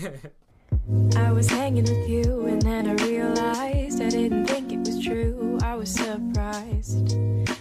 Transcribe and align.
I 0.00 1.30
was 1.30 1.50
hanging 1.50 1.84
with 1.84 2.08
you 2.08 2.46
and 2.46 2.62
then 2.62 2.88
I 2.88 2.94
realized 3.04 4.00
I 4.00 4.08
didn't 4.08 4.46
think 4.46 4.72
it 4.72 4.78
was 4.78 4.98
true. 4.98 5.58
I 5.62 5.74
was 5.76 5.92
surprised 5.92 7.18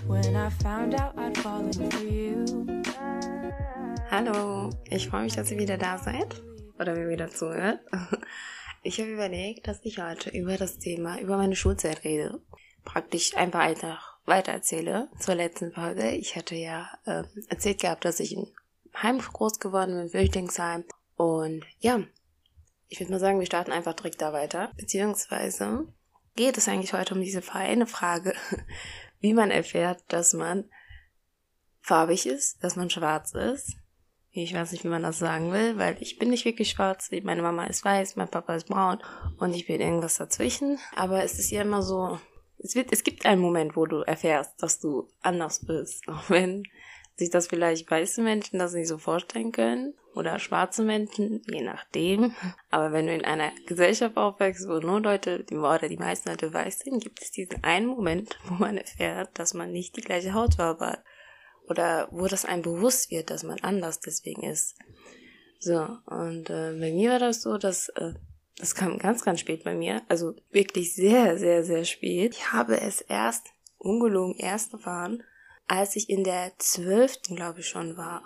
when 0.07 0.37
I 0.37 0.49
found 0.49 0.95
out 0.95 1.17
I'd 1.17 1.37
fallen 1.37 1.73
for 1.73 1.99
you. 1.99 2.45
Hallo, 4.09 4.69
ich 4.89 5.09
freue 5.09 5.23
mich, 5.23 5.35
dass 5.35 5.51
ihr 5.51 5.57
wieder 5.57 5.77
da 5.77 5.97
seid 5.97 6.41
oder 6.79 6.95
mir 6.95 7.09
wieder 7.09 7.29
zuhört. 7.29 7.79
Ich 8.81 8.97
habe 9.01 9.11
überlegt, 9.11 9.67
dass 9.67 9.81
ich 9.83 9.99
heute 9.99 10.29
über 10.29 10.55
das 10.55 10.77
Thema, 10.77 11.19
über 11.19 11.35
meine 11.35 11.57
Schulzeit 11.57 12.05
rede. 12.05 12.39
Praktisch 12.85 13.35
einfach 13.35 13.59
einfach 13.59 14.17
weiter 14.25 14.53
erzähle 14.53 15.09
zur 15.19 15.35
letzten 15.35 15.73
Folge. 15.73 16.11
Ich 16.11 16.37
hatte 16.37 16.55
ja 16.55 16.89
äh, 17.03 17.23
erzählt 17.49 17.81
gehabt, 17.81 18.05
dass 18.05 18.21
ich 18.21 18.37
in 18.37 18.47
Heim 18.95 19.19
groß 19.19 19.59
geworden 19.59 19.97
bin, 19.97 20.09
Flüchtlingsheim. 20.09 20.85
Und 21.17 21.65
ja, 21.81 21.99
ich 22.89 22.99
würde 22.99 23.11
mal 23.11 23.19
sagen, 23.19 23.39
wir 23.39 23.45
starten 23.45 23.71
einfach 23.71 23.93
direkt 23.93 24.21
da 24.21 24.33
weiter. 24.33 24.71
Beziehungsweise 24.75 25.87
geht 26.35 26.57
es 26.57 26.67
eigentlich 26.67 26.93
heute 26.93 27.13
um 27.13 27.21
diese 27.21 27.41
feine 27.41 27.85
Frage, 27.85 28.33
wie 29.19 29.33
man 29.33 29.51
erfährt, 29.51 30.03
dass 30.07 30.33
man 30.33 30.65
farbig 31.81 32.25
ist, 32.25 32.63
dass 32.63 32.75
man 32.75 32.89
schwarz 32.89 33.33
ist. 33.33 33.77
Ich 34.31 34.53
weiß 34.53 34.71
nicht, 34.71 34.83
wie 34.83 34.89
man 34.89 35.03
das 35.03 35.19
sagen 35.19 35.51
will, 35.51 35.77
weil 35.77 35.97
ich 36.01 36.17
bin 36.19 36.29
nicht 36.29 36.45
wirklich 36.45 36.69
schwarz. 36.69 37.09
Meine 37.23 37.41
Mama 37.41 37.65
ist 37.65 37.83
weiß, 37.83 38.15
mein 38.15 38.29
Papa 38.29 38.55
ist 38.55 38.67
braun 38.67 38.99
und 39.37 39.55
ich 39.55 39.67
bin 39.67 39.81
irgendwas 39.81 40.17
dazwischen. 40.17 40.77
Aber 40.95 41.23
es 41.23 41.39
ist 41.39 41.51
ja 41.51 41.61
immer 41.61 41.81
so, 41.81 42.19
es, 42.59 42.75
wird, 42.75 42.91
es 42.91 43.03
gibt 43.03 43.25
einen 43.25 43.41
Moment, 43.41 43.75
wo 43.75 43.85
du 43.85 44.01
erfährst, 44.01 44.61
dass 44.61 44.79
du 44.79 45.09
anders 45.21 45.65
bist. 45.65 46.07
Auch 46.07 46.29
wenn 46.29 46.63
sich 47.19 47.29
das 47.29 47.47
vielleicht 47.47 47.89
weiße 47.89 48.21
Menschen 48.21 48.59
das 48.59 48.73
nicht 48.73 48.87
so 48.87 48.97
vorstellen 48.97 49.51
können 49.51 49.93
oder 50.15 50.39
schwarze 50.39 50.83
Menschen, 50.83 51.41
je 51.47 51.61
nachdem. 51.61 52.33
Aber 52.71 52.91
wenn 52.91 53.07
du 53.07 53.13
in 53.13 53.25
einer 53.25 53.51
Gesellschaft 53.67 54.17
aufwächst, 54.17 54.67
wo 54.67 54.79
nur 54.79 55.01
Leute, 55.01 55.43
die, 55.43 55.55
oder 55.55 55.87
die 55.87 55.97
meisten 55.97 56.29
Leute 56.29 56.53
weiß 56.53 56.79
sind, 56.79 57.03
gibt 57.03 57.21
es 57.21 57.31
diesen 57.31 57.63
einen 57.63 57.85
Moment, 57.85 58.37
wo 58.47 58.55
man 58.55 58.77
erfährt, 58.77 59.37
dass 59.37 59.53
man 59.53 59.71
nicht 59.71 59.95
die 59.95 60.01
gleiche 60.01 60.33
Hautfarbe 60.33 60.87
hat. 60.87 61.03
Oder 61.67 62.07
wo 62.11 62.25
das 62.25 62.45
einem 62.45 62.63
bewusst 62.63 63.11
wird, 63.11 63.29
dass 63.29 63.43
man 63.43 63.59
anders 63.59 63.99
deswegen 63.99 64.43
ist. 64.43 64.75
So, 65.59 65.87
und 66.07 66.49
äh, 66.49 66.71
bei 66.79 66.91
mir 66.91 67.11
war 67.11 67.19
das 67.19 67.43
so, 67.43 67.59
dass 67.59 67.89
äh, 67.89 68.13
das 68.57 68.75
kam 68.75 68.97
ganz, 68.97 69.23
ganz 69.23 69.39
spät 69.39 69.63
bei 69.63 69.75
mir. 69.75 70.01
Also 70.09 70.35
wirklich 70.51 70.93
sehr, 70.95 71.37
sehr, 71.37 71.63
sehr 71.63 71.85
spät. 71.85 72.33
Ich 72.35 72.51
habe 72.51 72.79
es 72.81 73.01
erst, 73.01 73.47
ungelogen, 73.77 74.35
erst 74.37 74.73
erfahren, 74.73 75.23
als 75.69 75.95
ich 75.95 76.09
in 76.09 76.23
der 76.23 76.51
zwölften, 76.57 77.35
glaube 77.35 77.61
ich, 77.61 77.67
schon 77.67 77.95
war. 77.95 78.23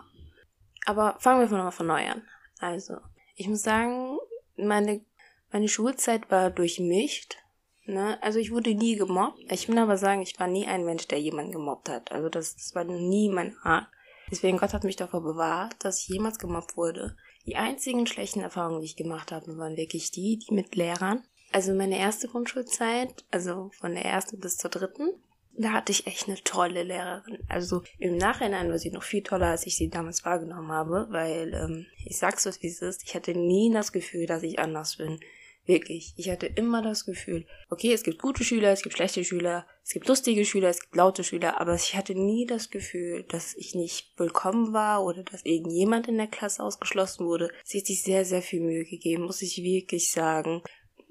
Aber 0.86 1.18
fangen 1.20 1.42
wir 1.42 1.48
von, 1.48 1.72
von 1.72 1.88
neu 1.88 2.08
an. 2.08 2.24
Also, 2.60 2.98
ich 3.36 3.48
muss 3.48 3.62
sagen, 3.62 4.18
meine, 4.56 5.06
meine 5.52 5.68
Schulzeit 5.68 6.32
war 6.32 6.50
durchmischt. 6.50 7.38
Ne? 7.86 8.18
Also 8.24 8.40
ich 8.40 8.52
wurde 8.52 8.74
nie 8.74 8.96
gemobbt. 8.96 9.40
Ich 9.52 9.68
will 9.68 9.78
aber 9.78 9.98
sagen, 9.98 10.22
ich 10.22 10.40
war 10.40 10.48
nie 10.48 10.66
ein 10.66 10.86
Mensch, 10.86 11.08
der 11.08 11.20
jemanden 11.20 11.52
gemobbt 11.52 11.90
hat. 11.90 12.14
Also 12.14 12.30
das, 12.30 12.56
das 12.56 12.74
war 12.76 12.86
nie 12.86 13.30
mein 13.30 13.58
Art. 13.62 13.88
Deswegen 14.32 14.58
Gott 14.58 14.74
hat 14.74 14.86
mich 14.86 14.96
davor 14.96 15.22
bewahrt, 15.22 15.76
dass 15.80 16.00
ich 16.00 16.08
jemals 16.08 16.40
gemobbt 16.40 16.78
wurde. 16.78 17.18
Die 17.46 17.58
einzigen 17.58 18.08
schlechten 18.08 18.40
Erfahrungen, 18.40 18.80
die 18.80 18.86
ich 18.86 18.96
gemacht 18.96 19.34
habe, 19.34 19.58
waren 19.58 19.76
wirklich 19.76 20.12
die, 20.12 20.40
die 20.40 20.54
mit 20.54 20.76
Lehrern. 20.76 21.24
Also 21.52 21.74
meine 21.74 22.00
erste 22.00 22.30
Grundschulzeit, 22.30 23.26
also 23.32 23.70
von 23.80 23.94
der 23.94 24.06
ersten 24.06 24.40
bis 24.40 24.58
zur 24.58 24.72
dritten, 24.72 25.12
da 25.56 25.72
hatte 25.72 25.92
ich 25.92 26.08
echt 26.08 26.28
eine 26.28 26.42
tolle 26.44 26.84
Lehrerin. 26.84 27.40
Also 27.48 27.84
im 28.00 28.18
Nachhinein 28.18 28.70
war 28.70 28.80
sie 28.80 28.92
noch 28.92 29.04
viel 29.04 29.24
toller, 29.24 29.48
als 29.48 29.68
ich 29.68 29.76
sie 29.76 29.90
damals 29.90 30.26
wahrgenommen 30.26 30.72
habe, 30.72 31.08
weil 31.10 31.54
ähm, 31.54 31.86
ich 32.06 32.18
sag's 32.18 32.48
euch, 32.48 32.62
wie 32.62 32.68
es 32.68 32.82
ist, 32.82 33.04
ich 33.06 33.16
hatte 33.16 33.38
nie 33.38 33.72
das 33.72 33.92
Gefühl, 33.92 34.26
dass 34.26 34.44
ich 34.44 34.60
anders 34.60 34.98
bin. 34.98 35.20
Wirklich. 35.66 36.14
Ich 36.18 36.30
hatte 36.30 36.48
immer 36.48 36.82
das 36.82 37.06
Gefühl, 37.06 37.46
okay, 37.70 37.94
es 37.94 38.04
gibt 38.04 38.22
gute 38.22 38.44
Schüler, 38.44 38.72
es 38.72 38.82
gibt 38.82 38.98
schlechte 38.98 39.24
Schüler, 39.24 39.66
es 39.82 39.92
gibt 39.92 40.10
lustige 40.10 40.44
Schüler, 40.44 40.68
es 40.68 40.82
gibt 40.82 40.96
laute 40.96 41.24
Schüler, 41.24 41.62
aber 41.62 41.76
ich 41.76 41.96
hatte 41.96 42.16
nie 42.16 42.46
das 42.46 42.70
Gefühl, 42.70 43.24
dass 43.30 43.56
ich 43.56 43.74
nicht 43.74 44.12
willkommen 44.18 44.74
war 44.74 45.06
oder 45.06 45.24
dass 45.24 45.46
irgendjemand 45.46 46.10
in 46.10 46.18
der 46.18 46.28
Klasse 46.28 46.62
ausgeschlossen 46.62 47.26
wurde. 47.26 47.50
Sie 47.64 47.80
hat 47.80 47.86
sich 47.86 48.04
sehr, 48.04 48.26
sehr 48.26 48.42
viel 48.42 48.60
Mühe 48.60 48.84
gegeben, 48.84 49.24
muss 49.24 49.42
ich 49.42 49.64
wirklich 49.64 50.12
sagen. 50.12 50.64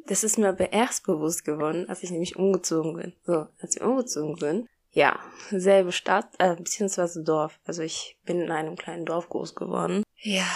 Das 0.07 0.25
ist 0.25 0.39
mir 0.39 0.49
aber 0.49 0.73
erst 0.73 1.05
bewusst 1.05 1.45
geworden, 1.45 1.89
als 1.89 2.03
ich 2.03 2.11
nämlich 2.11 2.37
umgezogen 2.37 2.97
bin. 2.97 3.13
So, 3.25 3.47
als 3.61 3.77
wir 3.77 3.87
umgezogen 3.87 4.37
sind, 4.37 4.69
ja, 4.91 5.19
selbe 5.51 5.91
Stadt, 5.91 6.29
äh, 6.39 6.55
beziehungsweise 6.55 7.23
Dorf. 7.23 7.59
Also 7.65 7.83
ich 7.83 8.19
bin 8.27 8.41
in 8.41 8.51
einem 8.51 8.77
kleinen 8.77 9.07
Dorf 9.07 9.29
groß 9.29 9.55
geworden. 9.55 10.03
Ja, 10.19 10.47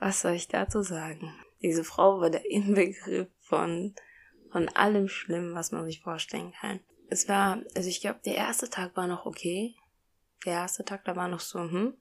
was 0.00 0.20
soll 0.20 0.32
ich 0.32 0.48
dazu 0.48 0.82
sagen? 0.82 1.32
Diese 1.62 1.84
Frau 1.84 2.20
war 2.20 2.30
der 2.30 2.50
Inbegriff 2.50 3.28
von, 3.40 3.94
von 4.50 4.68
allem 4.70 5.08
Schlimmen, 5.08 5.54
was 5.54 5.72
man 5.72 5.84
sich 5.84 6.00
vorstellen 6.00 6.52
kann. 6.60 6.80
Es 7.10 7.28
war, 7.28 7.62
also 7.74 7.88
ich 7.88 8.00
glaube, 8.00 8.20
der 8.24 8.36
erste 8.36 8.68
Tag 8.68 8.96
war 8.96 9.06
noch 9.06 9.24
okay. 9.24 9.74
Der 10.44 10.54
erste 10.54 10.84
Tag, 10.84 11.04
da 11.04 11.16
war 11.16 11.28
noch 11.28 11.40
so, 11.40 11.60
hm, 11.60 11.94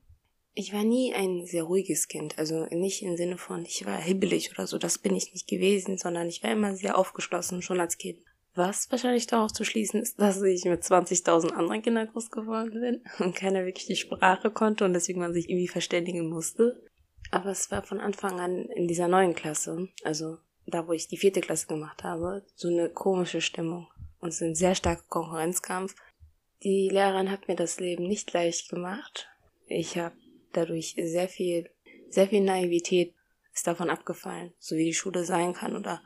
ich 0.57 0.73
war 0.73 0.83
nie 0.83 1.13
ein 1.13 1.45
sehr 1.45 1.63
ruhiges 1.63 2.07
Kind, 2.07 2.39
also 2.39 2.65
nicht 2.71 3.03
im 3.03 3.15
Sinne 3.15 3.37
von, 3.37 3.63
ich 3.63 3.85
war 3.85 4.01
hibbelig 4.01 4.51
oder 4.51 4.65
so, 4.65 4.79
das 4.79 4.97
bin 4.97 5.15
ich 5.15 5.31
nicht 5.31 5.47
gewesen, 5.47 5.99
sondern 5.99 6.27
ich 6.27 6.41
war 6.41 6.51
immer 6.51 6.75
sehr 6.75 6.97
aufgeschlossen, 6.97 7.61
schon 7.61 7.79
als 7.79 7.99
Kind. 7.99 8.17
Was 8.55 8.89
wahrscheinlich 8.89 9.27
darauf 9.27 9.53
zu 9.53 9.63
schließen 9.63 10.01
ist, 10.01 10.19
dass 10.19 10.41
ich 10.41 10.65
mit 10.65 10.81
20.000 10.81 11.51
anderen 11.51 11.83
Kindern 11.83 12.07
groß 12.07 12.31
geworden 12.31 12.81
bin 12.81 13.03
und 13.19 13.35
keiner 13.35 13.65
wirklich 13.65 13.85
die 13.85 13.95
Sprache 13.95 14.49
konnte 14.49 14.83
und 14.83 14.93
deswegen 14.93 15.19
man 15.19 15.31
sich 15.31 15.47
irgendwie 15.47 15.67
verständigen 15.67 16.27
musste. 16.27 16.81
Aber 17.29 17.51
es 17.51 17.69
war 17.69 17.83
von 17.83 17.99
Anfang 17.99 18.39
an 18.39 18.65
in 18.65 18.87
dieser 18.87 19.07
neuen 19.07 19.35
Klasse, 19.35 19.89
also 20.03 20.37
da, 20.65 20.87
wo 20.87 20.91
ich 20.91 21.07
die 21.07 21.17
vierte 21.17 21.41
Klasse 21.41 21.67
gemacht 21.67 22.03
habe, 22.03 22.43
so 22.55 22.67
eine 22.67 22.89
komische 22.89 23.41
Stimmung 23.41 23.87
und 24.21 24.33
so 24.33 24.45
ein 24.45 24.55
sehr 24.55 24.73
starker 24.73 25.05
Konkurrenzkampf. 25.07 25.93
Die 26.63 26.89
Lehrerin 26.91 27.29
hat 27.29 27.47
mir 27.47 27.55
das 27.55 27.79
Leben 27.79 28.07
nicht 28.07 28.33
leicht 28.33 28.69
gemacht. 28.69 29.29
Ich 29.67 29.99
habe 29.99 30.15
dadurch 30.53 30.95
sehr 31.01 31.27
viel, 31.27 31.69
sehr 32.09 32.27
viel 32.27 32.41
Naivität 32.41 33.13
ist 33.53 33.67
davon 33.67 33.89
abgefallen, 33.89 34.53
so 34.59 34.75
wie 34.75 34.85
die 34.85 34.93
Schule 34.93 35.23
sein 35.23 35.53
kann 35.53 35.75
oder 35.75 36.01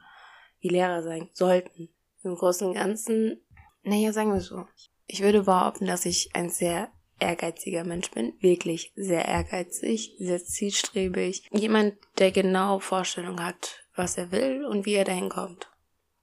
wie 0.59 0.69
Lehrer 0.69 1.03
sein 1.03 1.29
sollten. 1.34 1.90
Im 2.24 2.35
Großen 2.35 2.68
und 2.68 2.74
Ganzen, 2.74 3.41
naja, 3.84 4.13
sagen 4.13 4.31
wir 4.31 4.41
so. 4.41 4.66
Ich 5.07 5.22
würde 5.22 5.44
behaupten, 5.44 5.85
dass 5.85 6.06
ich 6.06 6.30
ein 6.34 6.50
sehr 6.50 6.91
ehrgeiziger 7.19 7.84
Mensch 7.84 8.09
bin, 8.12 8.34
wirklich 8.40 8.91
sehr 8.96 9.25
ehrgeizig, 9.25 10.16
sehr 10.18 10.44
zielstrebig. 10.44 11.44
Jemand, 11.51 11.96
der 12.18 12.31
genau 12.31 12.80
Vorstellung 12.80 13.44
hat, 13.44 13.85
was 13.96 14.18
er 14.18 14.31
will 14.31 14.66
und 14.66 14.85
wie 14.85 14.96
er 14.96 15.06
dahin 15.06 15.30
kommt. 15.30 15.70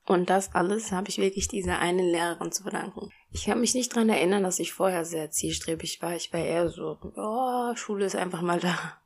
Und 0.08 0.30
das 0.30 0.54
alles 0.54 0.90
habe 0.90 1.10
ich 1.10 1.18
wirklich 1.18 1.48
dieser 1.48 1.80
einen 1.80 2.08
Lehrerin 2.08 2.50
zu 2.50 2.62
verdanken. 2.62 3.10
Ich 3.30 3.44
kann 3.44 3.60
mich 3.60 3.74
nicht 3.74 3.94
dran 3.94 4.08
erinnern, 4.08 4.42
dass 4.42 4.58
ich 4.58 4.72
vorher 4.72 5.04
sehr 5.04 5.30
zielstrebig 5.30 6.00
war. 6.00 6.16
Ich 6.16 6.32
war 6.32 6.40
eher 6.40 6.70
so, 6.70 6.96
oh, 7.14 7.76
Schule 7.76 8.06
ist 8.06 8.16
einfach 8.16 8.40
mal 8.40 8.58
da. 8.58 8.98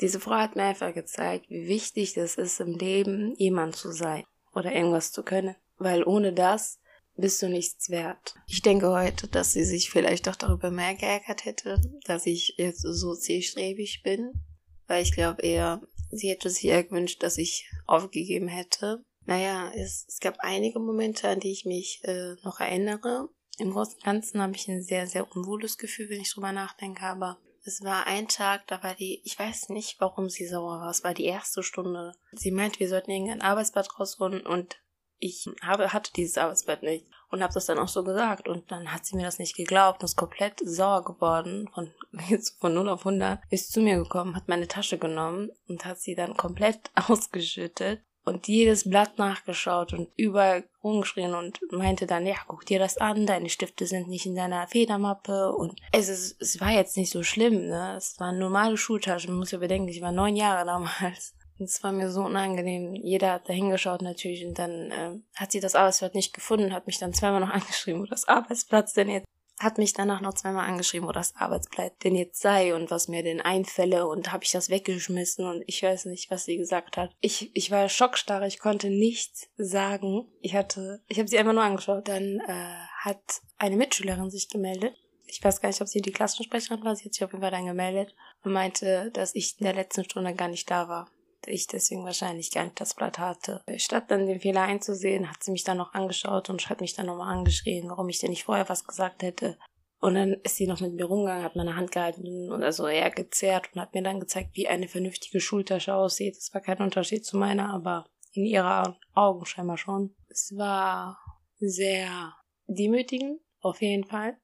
Diese 0.00 0.20
Frau 0.20 0.36
hat 0.36 0.54
mir 0.54 0.62
einfach 0.62 0.94
gezeigt, 0.94 1.50
wie 1.50 1.66
wichtig 1.66 2.16
es 2.16 2.36
ist, 2.36 2.60
im 2.60 2.78
Leben 2.78 3.34
jemand 3.36 3.74
zu 3.74 3.90
sein 3.90 4.22
oder 4.54 4.72
irgendwas 4.72 5.10
zu 5.10 5.24
können. 5.24 5.56
Weil 5.76 6.04
ohne 6.04 6.32
das 6.32 6.78
bist 7.16 7.42
du 7.42 7.48
nichts 7.48 7.90
wert. 7.90 8.36
Ich 8.46 8.62
denke 8.62 8.90
heute, 8.90 9.26
dass 9.26 9.52
sie 9.52 9.64
sich 9.64 9.90
vielleicht 9.90 10.28
auch 10.28 10.36
darüber 10.36 10.70
mehr 10.70 10.94
geärgert 10.94 11.46
hätte, 11.46 11.80
dass 12.04 12.26
ich 12.26 12.54
jetzt 12.58 12.82
so 12.82 13.16
zielstrebig 13.16 14.02
bin. 14.04 14.44
Weil 14.86 15.02
ich 15.02 15.12
glaube 15.12 15.42
eher, 15.42 15.80
sie 16.12 16.30
hätte 16.30 16.48
sich 16.48 16.66
eher 16.66 16.84
gewünscht, 16.84 17.24
dass 17.24 17.38
ich 17.38 17.68
aufgegeben 17.86 18.46
hätte. 18.46 19.04
Naja, 19.26 19.70
es, 19.74 20.04
es 20.08 20.20
gab 20.20 20.36
einige 20.38 20.78
Momente, 20.78 21.28
an 21.28 21.40
die 21.40 21.52
ich 21.52 21.64
mich 21.64 22.00
äh, 22.04 22.34
noch 22.42 22.60
erinnere. 22.60 23.28
Im 23.58 23.70
Großen 23.70 23.94
und 23.94 24.04
Ganzen 24.04 24.42
habe 24.42 24.54
ich 24.54 24.68
ein 24.68 24.82
sehr, 24.82 25.06
sehr 25.06 25.30
unwohles 25.34 25.78
Gefühl, 25.78 26.10
wenn 26.10 26.20
ich 26.20 26.32
drüber 26.32 26.52
nachdenke, 26.52 27.04
aber 27.04 27.38
es 27.66 27.82
war 27.82 28.06
ein 28.06 28.28
Tag, 28.28 28.66
da 28.66 28.82
war 28.82 28.94
die, 28.94 29.22
ich 29.24 29.38
weiß 29.38 29.70
nicht, 29.70 29.98
warum 29.98 30.28
sie 30.28 30.46
sauer 30.46 30.80
war. 30.80 30.90
Es 30.90 31.02
war 31.02 31.14
die 31.14 31.24
erste 31.24 31.62
Stunde. 31.62 32.12
Sie 32.32 32.50
meinte, 32.50 32.80
wir 32.80 32.88
sollten 32.88 33.10
irgendein 33.10 33.40
Arbeitsblatt 33.40 33.98
rausholen 33.98 34.46
und 34.46 34.76
ich 35.18 35.46
habe, 35.62 35.92
hatte 35.94 36.12
dieses 36.12 36.36
Arbeitsblatt 36.36 36.82
nicht 36.82 37.06
und 37.30 37.42
habe 37.42 37.54
das 37.54 37.64
dann 37.64 37.78
auch 37.78 37.88
so 37.88 38.04
gesagt. 38.04 38.48
Und 38.48 38.70
dann 38.70 38.92
hat 38.92 39.06
sie 39.06 39.16
mir 39.16 39.22
das 39.22 39.38
nicht 39.38 39.56
geglaubt 39.56 40.02
und 40.02 40.06
ist 40.06 40.16
komplett 40.16 40.60
sauer 40.62 41.04
geworden. 41.04 41.70
Von, 41.72 41.94
von 42.60 42.74
0 42.74 42.88
auf 42.90 43.06
100 43.06 43.40
ist 43.48 43.72
zu 43.72 43.80
mir 43.80 43.96
gekommen, 43.96 44.36
hat 44.36 44.48
meine 44.48 44.68
Tasche 44.68 44.98
genommen 44.98 45.50
und 45.66 45.86
hat 45.86 46.00
sie 46.00 46.14
dann 46.14 46.36
komplett 46.36 46.90
ausgeschüttet 47.08 48.02
und 48.24 48.48
jedes 48.48 48.88
Blatt 48.88 49.18
nachgeschaut 49.18 49.92
und 49.92 50.08
überall 50.16 50.64
rumgeschrien 50.82 51.34
und 51.34 51.60
meinte 51.72 52.06
dann, 52.06 52.26
ja, 52.26 52.36
guck 52.46 52.66
dir 52.66 52.78
das 52.78 52.98
an, 52.98 53.26
deine 53.26 53.48
Stifte 53.48 53.86
sind 53.86 54.08
nicht 54.08 54.26
in 54.26 54.34
deiner 54.34 54.66
Federmappe 54.66 55.52
und 55.52 55.80
es 55.92 56.08
ist, 56.08 56.40
es 56.40 56.60
war 56.60 56.70
jetzt 56.70 56.96
nicht 56.96 57.10
so 57.10 57.22
schlimm, 57.22 57.68
ne, 57.68 57.94
es 57.96 58.18
waren 58.18 58.38
normale 58.38 58.76
Schultaschen, 58.76 59.30
man 59.30 59.40
muss 59.40 59.50
ja 59.50 59.58
bedenken, 59.58 59.88
ich 59.88 60.02
war 60.02 60.12
neun 60.12 60.36
Jahre 60.36 60.64
damals. 60.66 61.34
Und 61.58 61.66
es 61.70 61.82
war 61.82 61.92
mir 61.92 62.10
so 62.10 62.22
unangenehm. 62.22 62.94
Jeder 62.94 63.32
hat 63.32 63.48
da 63.48 63.52
hingeschaut 63.52 64.02
natürlich 64.02 64.44
und 64.44 64.58
dann 64.58 64.90
äh, 64.90 65.20
hat 65.36 65.52
sie 65.52 65.60
das 65.60 65.74
Arbeitsblatt 65.74 66.14
nicht 66.14 66.34
gefunden, 66.34 66.72
hat 66.72 66.86
mich 66.86 66.98
dann 66.98 67.14
zweimal 67.14 67.40
noch 67.40 67.50
angeschrieben, 67.54 68.02
wo 68.02 68.06
das 68.06 68.26
Arbeitsplatz 68.26 68.92
denn 68.94 69.08
jetzt 69.08 69.26
hat 69.58 69.78
mich 69.78 69.92
danach 69.92 70.20
noch 70.20 70.34
zweimal 70.34 70.68
angeschrieben, 70.68 71.08
wo 71.08 71.12
das 71.12 71.36
Arbeitsblatt 71.36 72.02
denn 72.02 72.16
jetzt 72.16 72.40
sei 72.40 72.74
und 72.74 72.90
was 72.90 73.08
mir 73.08 73.22
denn 73.22 73.40
einfälle 73.40 74.06
und 74.06 74.32
habe 74.32 74.44
ich 74.44 74.50
das 74.50 74.68
weggeschmissen 74.68 75.46
und 75.46 75.62
ich 75.66 75.82
weiß 75.82 76.06
nicht, 76.06 76.30
was 76.30 76.44
sie 76.44 76.56
gesagt 76.56 76.96
hat. 76.96 77.14
Ich, 77.20 77.54
ich 77.54 77.70
war 77.70 77.88
schockstarr, 77.88 78.42
ich 78.42 78.58
konnte 78.58 78.90
nichts 78.90 79.48
sagen. 79.56 80.26
Ich 80.40 80.54
hatte, 80.54 81.02
ich 81.08 81.18
habe 81.18 81.28
sie 81.28 81.38
einfach 81.38 81.52
nur 81.52 81.62
angeschaut. 81.62 82.08
Dann 82.08 82.40
äh, 82.46 82.74
hat 82.98 83.42
eine 83.58 83.76
Mitschülerin 83.76 84.30
sich 84.30 84.48
gemeldet. 84.48 84.94
Ich 85.26 85.42
weiß 85.42 85.60
gar 85.60 85.68
nicht, 85.68 85.80
ob 85.80 85.88
sie 85.88 86.02
die 86.02 86.12
Klassensprecherin 86.12 86.84
war. 86.84 86.94
Sie 86.96 87.04
hat 87.04 87.14
sich 87.14 87.24
auf 87.24 87.32
jeden 87.32 87.42
Fall 87.42 87.50
dann 87.50 87.66
gemeldet 87.66 88.14
und 88.42 88.52
meinte, 88.52 89.10
dass 89.12 89.34
ich 89.34 89.58
in 89.58 89.64
der 89.64 89.74
letzten 89.74 90.04
Stunde 90.04 90.34
gar 90.34 90.48
nicht 90.48 90.70
da 90.70 90.88
war 90.88 91.08
ich 91.46 91.66
deswegen 91.66 92.04
wahrscheinlich 92.04 92.50
gar 92.50 92.64
nicht 92.64 92.80
das 92.80 92.94
Blatt 92.94 93.18
hatte. 93.18 93.62
Statt 93.76 94.10
dann 94.10 94.26
den 94.26 94.40
Fehler 94.40 94.62
einzusehen, 94.62 95.30
hat 95.30 95.42
sie 95.42 95.52
mich 95.52 95.64
dann 95.64 95.78
noch 95.78 95.94
angeschaut 95.94 96.50
und 96.50 96.68
hat 96.68 96.80
mich 96.80 96.94
dann 96.94 97.06
nochmal 97.06 97.36
angeschrien, 97.36 97.88
warum 97.88 98.08
ich 98.08 98.18
denn 98.18 98.30
nicht 98.30 98.44
vorher 98.44 98.68
was 98.68 98.84
gesagt 98.84 99.22
hätte. 99.22 99.58
Und 100.00 100.16
dann 100.16 100.34
ist 100.42 100.56
sie 100.56 100.66
noch 100.66 100.80
mit 100.80 100.92
mir 100.92 101.06
rumgegangen, 101.06 101.44
hat 101.44 101.56
meine 101.56 101.76
Hand 101.76 101.90
gehalten 101.90 102.52
und 102.52 102.62
also 102.62 102.86
eher 102.86 103.10
gezerrt 103.10 103.70
und 103.72 103.80
hat 103.80 103.94
mir 103.94 104.02
dann 104.02 104.20
gezeigt, 104.20 104.50
wie 104.52 104.68
eine 104.68 104.86
vernünftige 104.86 105.40
Schultasche 105.40 105.94
aussieht. 105.94 106.36
Es 106.36 106.52
war 106.52 106.60
kein 106.60 106.82
Unterschied 106.82 107.24
zu 107.24 107.38
meiner, 107.38 107.72
aber 107.72 108.04
in 108.34 108.44
ihrer 108.44 108.98
Augen 109.14 109.46
scheinbar 109.46 109.78
schon. 109.78 110.14
Es 110.28 110.52
war 110.56 111.18
sehr 111.56 112.34
demütigend, 112.66 113.40
auf 113.60 113.80
jeden 113.80 114.04
Fall. 114.04 114.36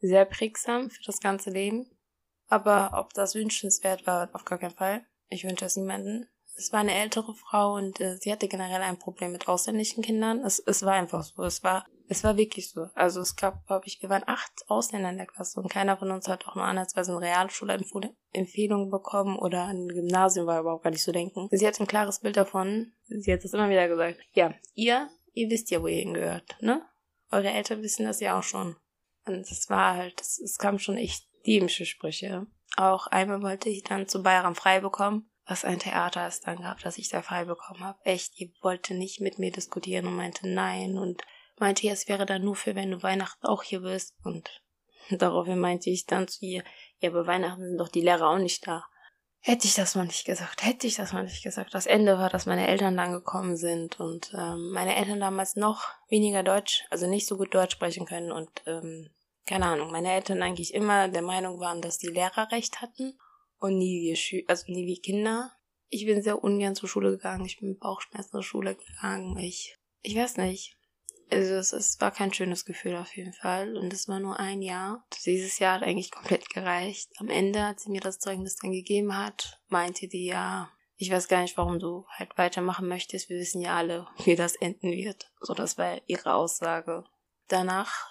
Sehr 0.00 0.24
prägsam 0.24 0.90
für 0.90 1.02
das 1.04 1.18
ganze 1.18 1.50
Leben. 1.50 1.90
Aber 2.46 2.92
ob 2.94 3.12
das 3.12 3.34
wünschenswert 3.34 4.06
war, 4.06 4.30
auf 4.32 4.44
gar 4.44 4.58
keinen 4.58 4.76
Fall. 4.76 5.04
Ich 5.28 5.44
wünsche 5.44 5.64
es 5.64 5.76
niemanden 5.76 6.28
es 6.58 6.72
war 6.72 6.80
eine 6.80 6.94
ältere 6.94 7.34
Frau 7.34 7.74
und 7.74 8.00
äh, 8.00 8.16
sie 8.16 8.32
hatte 8.32 8.48
generell 8.48 8.82
ein 8.82 8.98
Problem 8.98 9.30
mit 9.30 9.46
ausländischen 9.46 10.02
Kindern. 10.02 10.44
Es, 10.44 10.58
es 10.58 10.84
war 10.84 10.94
einfach 10.94 11.22
so. 11.22 11.44
Es 11.44 11.62
war, 11.62 11.86
es 12.08 12.24
war 12.24 12.36
wirklich 12.36 12.70
so. 12.70 12.88
Also 12.94 13.20
es 13.20 13.36
gab, 13.36 13.64
glaube 13.66 13.86
ich, 13.86 14.02
wir 14.02 14.08
waren 14.08 14.24
acht 14.26 14.52
Ausländer 14.66 15.10
in 15.10 15.18
der 15.18 15.26
Klasse 15.26 15.60
und 15.60 15.70
keiner 15.70 15.96
von 15.96 16.10
uns 16.10 16.26
hat 16.26 16.48
auch 16.48 16.56
nur 16.56 16.64
andersweise 16.64 17.12
eine 17.12 17.20
Realschulempfehlung 17.20 18.90
bekommen 18.90 19.38
oder 19.38 19.66
ein 19.66 19.86
Gymnasium 19.86 20.46
war 20.46 20.60
überhaupt 20.60 20.82
gar 20.82 20.90
nicht 20.90 21.04
zu 21.04 21.12
denken. 21.12 21.48
Sie 21.52 21.66
hat 21.66 21.78
ein 21.80 21.86
klares 21.86 22.20
Bild 22.20 22.36
davon. 22.36 22.92
Sie 23.06 23.32
hat 23.32 23.44
es 23.44 23.54
immer 23.54 23.70
wieder 23.70 23.86
gesagt. 23.86 24.18
Ja, 24.32 24.52
ihr, 24.74 25.08
ihr 25.34 25.48
wisst 25.50 25.70
ja, 25.70 25.80
wo 25.80 25.86
ihr 25.86 26.00
hingehört, 26.00 26.56
ne? 26.60 26.82
Eure 27.30 27.50
Eltern 27.50 27.82
wissen 27.82 28.04
das 28.04 28.20
ja 28.20 28.36
auch 28.38 28.42
schon. 28.42 28.74
Und 29.26 29.48
es 29.48 29.70
war 29.70 29.94
halt, 29.94 30.20
es 30.20 30.56
kam 30.58 30.78
schon 30.78 30.96
echt 30.96 31.28
dämische 31.46 31.86
Sprüche. 31.86 32.46
Auch 32.76 33.06
einmal 33.06 33.42
wollte 33.42 33.68
ich 33.68 33.84
dann 33.84 34.08
zu 34.08 34.22
Bayern 34.22 34.54
frei 34.54 34.80
bekommen 34.80 35.30
was 35.48 35.64
ein 35.64 35.78
Theater 35.78 36.26
es 36.26 36.40
dann 36.40 36.60
gab, 36.60 36.80
dass 36.80 36.98
ich 36.98 37.08
da 37.08 37.22
frei 37.22 37.46
bekommen 37.46 37.82
habe. 37.82 37.98
Echt, 38.04 38.38
die 38.38 38.52
wollte 38.60 38.94
nicht 38.94 39.20
mit 39.20 39.38
mir 39.38 39.50
diskutieren 39.50 40.06
und 40.06 40.14
meinte 40.14 40.46
nein 40.46 40.98
und 40.98 41.22
meinte, 41.58 41.88
es 41.88 42.06
wäre 42.06 42.26
dann 42.26 42.42
nur 42.42 42.54
für, 42.54 42.74
wenn 42.74 42.90
du 42.90 43.02
Weihnachten 43.02 43.46
auch 43.46 43.62
hier 43.62 43.80
bist. 43.80 44.14
Und 44.22 44.62
daraufhin 45.10 45.58
meinte 45.58 45.88
ich 45.90 46.04
dann 46.04 46.28
zu 46.28 46.44
ihr, 46.44 46.62
ja, 47.00 47.10
bei 47.10 47.26
Weihnachten 47.26 47.62
sind 47.62 47.78
doch 47.78 47.88
die 47.88 48.02
Lehrer 48.02 48.28
auch 48.28 48.38
nicht 48.38 48.66
da. 48.66 48.84
Hätte 49.40 49.66
ich 49.66 49.74
das 49.74 49.94
mal 49.94 50.04
nicht 50.04 50.26
gesagt, 50.26 50.64
hätte 50.64 50.86
ich 50.86 50.96
das 50.96 51.12
mal 51.12 51.22
nicht 51.22 51.44
gesagt. 51.44 51.72
Das 51.72 51.86
Ende 51.86 52.18
war, 52.18 52.28
dass 52.28 52.46
meine 52.46 52.66
Eltern 52.66 52.96
dann 52.96 53.12
gekommen 53.12 53.56
sind 53.56 54.00
und 54.00 54.32
ähm, 54.36 54.72
meine 54.72 54.96
Eltern 54.96 55.20
damals 55.20 55.54
noch 55.54 55.86
weniger 56.08 56.42
Deutsch, 56.42 56.84
also 56.90 57.06
nicht 57.06 57.26
so 57.26 57.36
gut 57.36 57.54
Deutsch 57.54 57.72
sprechen 57.72 58.04
können 58.04 58.32
und 58.32 58.50
ähm, 58.66 59.10
keine 59.46 59.66
Ahnung, 59.66 59.92
meine 59.92 60.12
Eltern 60.12 60.42
eigentlich 60.42 60.74
immer 60.74 61.08
der 61.08 61.22
Meinung 61.22 61.60
waren, 61.60 61.80
dass 61.80 61.98
die 61.98 62.08
Lehrer 62.08 62.50
recht 62.50 62.82
hatten 62.82 63.16
und 63.58 63.78
nie 63.78 64.02
wie 64.02 64.16
Schü 64.16 64.42
also 64.46 64.70
nie 64.72 64.86
wie 64.86 65.00
Kinder. 65.00 65.52
Ich 65.88 66.04
bin 66.06 66.22
sehr 66.22 66.42
ungern 66.42 66.74
zur 66.74 66.88
Schule 66.88 67.10
gegangen. 67.10 67.46
Ich 67.46 67.58
bin 67.58 67.70
mit 67.70 67.80
Bauchschmerzen 67.80 68.30
zur 68.30 68.42
Schule 68.42 68.76
gegangen. 68.76 69.36
Ich, 69.38 69.76
ich 70.02 70.16
weiß 70.16 70.36
nicht. 70.36 70.76
Also 71.30 71.54
es, 71.54 71.72
es 71.72 72.00
war 72.00 72.10
kein 72.10 72.32
schönes 72.32 72.64
Gefühl 72.64 72.96
auf 72.96 73.14
jeden 73.16 73.32
Fall. 73.32 73.76
Und 73.76 73.92
es 73.92 74.08
war 74.08 74.20
nur 74.20 74.38
ein 74.38 74.62
Jahr. 74.62 75.06
Dieses 75.24 75.58
Jahr 75.58 75.74
hat 75.74 75.82
eigentlich 75.82 76.10
komplett 76.10 76.48
gereicht. 76.50 77.10
Am 77.18 77.28
Ende, 77.28 77.62
als 77.62 77.82
sie 77.82 77.90
mir 77.90 78.00
das 78.00 78.18
Zeugnis 78.18 78.56
dann 78.56 78.72
gegeben 78.72 79.16
hat, 79.16 79.60
meinte 79.68 80.08
die 80.08 80.26
ja, 80.26 80.70
ich 80.96 81.10
weiß 81.10 81.28
gar 81.28 81.42
nicht, 81.42 81.56
warum 81.56 81.78
du 81.78 82.04
halt 82.10 82.36
weitermachen 82.36 82.88
möchtest. 82.88 83.28
Wir 83.28 83.38
wissen 83.38 83.60
ja 83.60 83.76
alle, 83.76 84.06
wie 84.24 84.36
das 84.36 84.56
enden 84.56 84.90
wird. 84.90 85.30
So, 85.40 85.54
das 85.54 85.78
war 85.78 86.00
ihre 86.06 86.34
Aussage. 86.34 87.04
Danach 87.48 88.08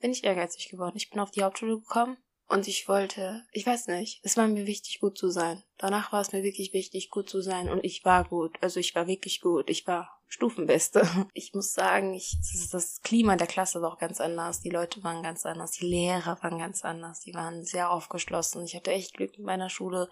bin 0.00 0.12
ich 0.12 0.24
ehrgeizig 0.24 0.70
geworden. 0.70 0.96
Ich 0.96 1.10
bin 1.10 1.20
auf 1.20 1.30
die 1.30 1.42
Hauptschule 1.42 1.78
gekommen 1.78 2.16
und 2.50 2.66
ich 2.66 2.88
wollte, 2.88 3.44
ich 3.52 3.66
weiß 3.66 3.88
nicht, 3.88 4.20
es 4.22 4.38
war 4.38 4.48
mir 4.48 4.66
wichtig, 4.66 5.00
gut 5.00 5.18
zu 5.18 5.28
sein. 5.28 5.62
Danach 5.76 6.12
war 6.12 6.22
es 6.22 6.32
mir 6.32 6.42
wirklich 6.42 6.72
wichtig, 6.72 7.10
gut 7.10 7.28
zu 7.28 7.42
sein. 7.42 7.68
Und 7.68 7.84
ich 7.84 8.06
war 8.06 8.24
gut. 8.24 8.56
Also 8.62 8.80
ich 8.80 8.94
war 8.94 9.06
wirklich 9.06 9.42
gut. 9.42 9.68
Ich 9.68 9.86
war 9.86 10.18
Stufenbeste. 10.28 11.02
Ich 11.34 11.52
muss 11.52 11.74
sagen, 11.74 12.14
ich, 12.14 12.38
das, 12.72 13.02
Klima 13.02 13.36
der 13.36 13.46
Klasse 13.46 13.82
war 13.82 13.92
auch 13.92 13.98
ganz 13.98 14.18
anders. 14.18 14.60
Die 14.60 14.70
Leute 14.70 15.04
waren 15.04 15.22
ganz 15.22 15.44
anders. 15.44 15.72
Die 15.72 15.84
Lehrer 15.84 16.38
waren 16.42 16.58
ganz 16.58 16.86
anders. 16.86 17.20
Die 17.20 17.34
waren 17.34 17.64
sehr 17.64 17.90
aufgeschlossen. 17.90 18.64
Ich 18.64 18.74
hatte 18.74 18.92
echt 18.92 19.14
Glück 19.14 19.36
mit 19.36 19.46
meiner 19.46 19.68
Schule. 19.68 20.08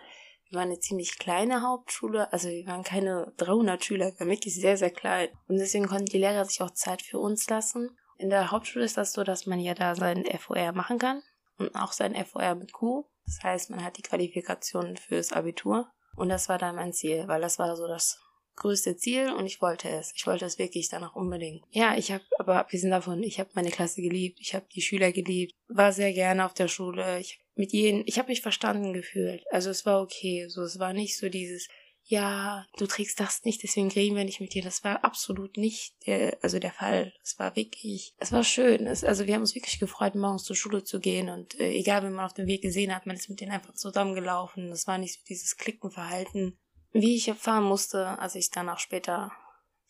Wir 0.50 0.58
waren 0.58 0.68
eine 0.68 0.78
ziemlich 0.78 1.18
kleine 1.18 1.62
Hauptschule, 1.62 2.32
also 2.32 2.48
wir 2.48 2.64
waren 2.68 2.84
keine 2.84 3.32
300 3.38 3.84
Schüler, 3.84 4.12
wir 4.12 4.20
waren 4.20 4.28
wirklich 4.28 4.54
sehr, 4.54 4.76
sehr 4.76 4.92
klein. 4.92 5.28
Und 5.48 5.56
deswegen 5.56 5.88
konnten 5.88 6.04
die 6.04 6.18
Lehrer 6.18 6.44
sich 6.44 6.62
auch 6.62 6.70
Zeit 6.70 7.02
für 7.02 7.18
uns 7.18 7.48
lassen. 7.48 7.98
In 8.16 8.30
der 8.30 8.52
Hauptschule 8.52 8.84
ist 8.84 8.96
das 8.96 9.12
so, 9.12 9.24
dass 9.24 9.46
man 9.46 9.58
ja 9.58 9.74
da 9.74 9.96
sein 9.96 10.24
FOR 10.38 10.70
machen 10.70 11.00
kann 11.00 11.20
und 11.58 11.74
auch 11.74 11.92
sein 11.92 12.14
FOR 12.24 12.54
mit 12.54 12.72
Q. 12.72 13.04
Das 13.24 13.42
heißt, 13.42 13.70
man 13.70 13.84
hat 13.84 13.96
die 13.96 14.02
Qualifikationen 14.02 14.96
fürs 14.96 15.32
Abitur. 15.32 15.90
Und 16.16 16.28
das 16.28 16.48
war 16.48 16.58
dann 16.58 16.76
mein 16.76 16.92
Ziel, 16.92 17.28
weil 17.28 17.40
das 17.40 17.58
war 17.58 17.76
so 17.76 17.86
das 17.86 18.18
größte 18.56 18.96
Ziel 18.96 19.32
und 19.32 19.46
ich 19.46 19.60
wollte 19.60 19.88
es. 19.88 20.12
Ich 20.16 20.26
wollte 20.26 20.46
es 20.46 20.58
wirklich 20.58 20.88
danach 20.88 21.14
unbedingt. 21.14 21.62
Ja, 21.70 21.94
ich 21.96 22.10
habe, 22.10 22.24
aber 22.38 22.56
abgesehen 22.56 22.90
davon, 22.90 23.22
ich 23.22 23.38
habe 23.38 23.50
meine 23.54 23.70
Klasse 23.70 24.00
geliebt, 24.00 24.38
ich 24.40 24.54
habe 24.54 24.66
die 24.74 24.80
Schüler 24.80 25.12
geliebt, 25.12 25.52
war 25.68 25.92
sehr 25.92 26.12
gerne 26.12 26.44
auf 26.44 26.54
der 26.54 26.68
Schule. 26.68 27.20
Ich 27.20 27.38
mit 27.54 27.72
jedem, 27.72 28.02
ich 28.06 28.18
habe 28.18 28.28
mich 28.28 28.40
verstanden 28.40 28.92
gefühlt. 28.92 29.44
Also 29.50 29.70
es 29.70 29.86
war 29.86 30.02
okay. 30.02 30.46
So, 30.48 30.62
es 30.62 30.78
war 30.78 30.92
nicht 30.92 31.18
so 31.18 31.28
dieses, 31.28 31.68
ja, 32.08 32.64
du 32.76 32.86
trägst 32.86 33.18
das 33.18 33.42
nicht, 33.42 33.64
deswegen 33.64 33.90
reden 33.90 34.14
wir 34.14 34.24
nicht 34.24 34.40
mit 34.40 34.54
dir. 34.54 34.62
Das 34.62 34.84
war 34.84 35.04
absolut 35.04 35.56
nicht 35.56 35.94
der, 36.06 36.38
also 36.40 36.60
der 36.60 36.70
Fall. 36.70 37.12
Es 37.20 37.36
war 37.40 37.56
wirklich, 37.56 38.14
es 38.18 38.30
war 38.30 38.44
schön. 38.44 38.86
Es, 38.86 39.02
also 39.02 39.26
wir 39.26 39.34
haben 39.34 39.40
uns 39.40 39.56
wirklich 39.56 39.80
gefreut, 39.80 40.14
morgens 40.14 40.44
zur 40.44 40.54
Schule 40.54 40.84
zu 40.84 41.00
gehen 41.00 41.28
und 41.28 41.58
äh, 41.58 41.72
egal, 41.72 42.04
wenn 42.04 42.12
man 42.12 42.24
auf 42.24 42.34
dem 42.34 42.46
Weg 42.46 42.62
gesehen 42.62 42.94
hat, 42.94 43.06
man 43.06 43.16
ist 43.16 43.28
mit 43.28 43.40
denen 43.40 43.50
einfach 43.50 43.74
zusammengelaufen. 43.74 44.70
Das 44.70 44.86
war 44.86 44.98
nicht 44.98 45.14
so 45.14 45.20
dieses 45.28 45.56
Klickenverhalten, 45.56 46.56
wie 46.92 47.16
ich 47.16 47.26
erfahren 47.26 47.64
musste, 47.64 48.18
als 48.20 48.36
ich 48.36 48.50
danach 48.50 48.78
später 48.78 49.32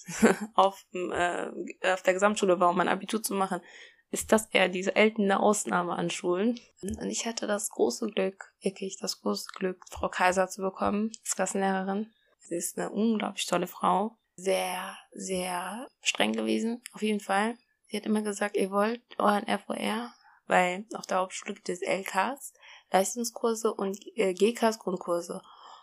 auf, 0.55 0.87
äh, 0.95 1.49
auf 1.83 2.03
der 2.03 2.15
Gesamtschule 2.15 2.59
war, 2.59 2.71
um 2.71 2.79
mein 2.79 2.89
Abitur 2.89 3.23
zu 3.23 3.35
machen, 3.35 3.61
ist 4.11 4.33
das 4.33 4.47
eher 4.47 4.69
diese 4.69 4.93
seltene 4.93 5.41
Ausnahme 5.41 5.95
an 5.95 6.11
Schulen. 6.11 6.61
Und 6.83 7.11
ich 7.11 7.27
hatte 7.27 7.47
das 7.47 7.71
große 7.71 8.07
Glück, 8.09 8.53
wirklich 8.61 8.99
das 9.01 9.21
große 9.21 9.49
Glück, 9.55 9.85
Frau 9.91 10.09
Kaiser 10.09 10.49
zu 10.49 10.63
bekommen, 10.63 11.11
als 11.21 11.35
Klassenlehrerin. 11.35 12.13
Sie 12.39 12.57
ist 12.57 12.79
eine 12.79 12.91
unglaublich 12.91 13.47
tolle 13.47 13.67
Frau. 13.67 14.17
Sehr, 14.37 14.97
sehr 15.13 15.89
streng 16.03 16.33
gewesen, 16.33 16.83
auf 16.93 17.03
jeden 17.03 17.21
Fall. 17.21 17.57
Sie 17.89 17.97
hat 17.97 18.07
immer 18.07 18.23
gesagt, 18.23 18.57
ihr 18.57 18.71
wollt 18.71 19.03
euren 19.19 19.47
FOR, 19.47 20.13
weil 20.47 20.85
auf 20.95 21.07
der 21.07 21.19
Hauptschule 21.19 21.55
gibt 21.55 21.69
es 21.69 21.83
LKs, 21.83 22.53
Leistungskurse 22.93 23.73
und 23.73 23.99
äh, 24.17 24.35
GKs 24.35 24.79
Grundkurse. 24.79 25.41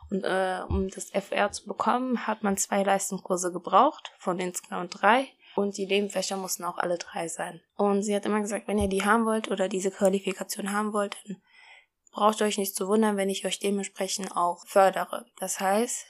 Und 0.09 0.23
äh, 0.23 0.61
um 0.67 0.89
das 0.89 1.09
FR 1.11 1.51
zu 1.51 1.65
bekommen, 1.65 2.27
hat 2.27 2.43
man 2.43 2.57
zwei 2.57 2.83
Leistungskurse 2.83 3.51
gebraucht, 3.51 4.11
von 4.19 4.39
insgesamt 4.39 5.01
drei. 5.01 5.27
Und 5.55 5.77
die 5.77 5.85
Nebenfächer 5.85 6.37
mussten 6.37 6.63
auch 6.63 6.77
alle 6.77 6.97
drei 6.97 7.27
sein. 7.27 7.61
Und 7.75 8.03
sie 8.03 8.15
hat 8.15 8.25
immer 8.25 8.41
gesagt, 8.41 8.67
wenn 8.67 8.79
ihr 8.79 8.89
die 8.89 9.03
haben 9.03 9.25
wollt 9.25 9.49
oder 9.51 9.69
diese 9.69 9.91
Qualifikation 9.91 10.71
haben 10.71 10.93
wollt, 10.93 11.17
dann 11.25 11.41
braucht 12.11 12.41
ihr 12.41 12.47
euch 12.47 12.57
nicht 12.57 12.75
zu 12.75 12.87
wundern, 12.87 13.17
wenn 13.17 13.29
ich 13.29 13.45
euch 13.45 13.59
dementsprechend 13.59 14.35
auch 14.35 14.65
fördere. 14.67 15.25
Das 15.39 15.59
heißt, 15.59 16.07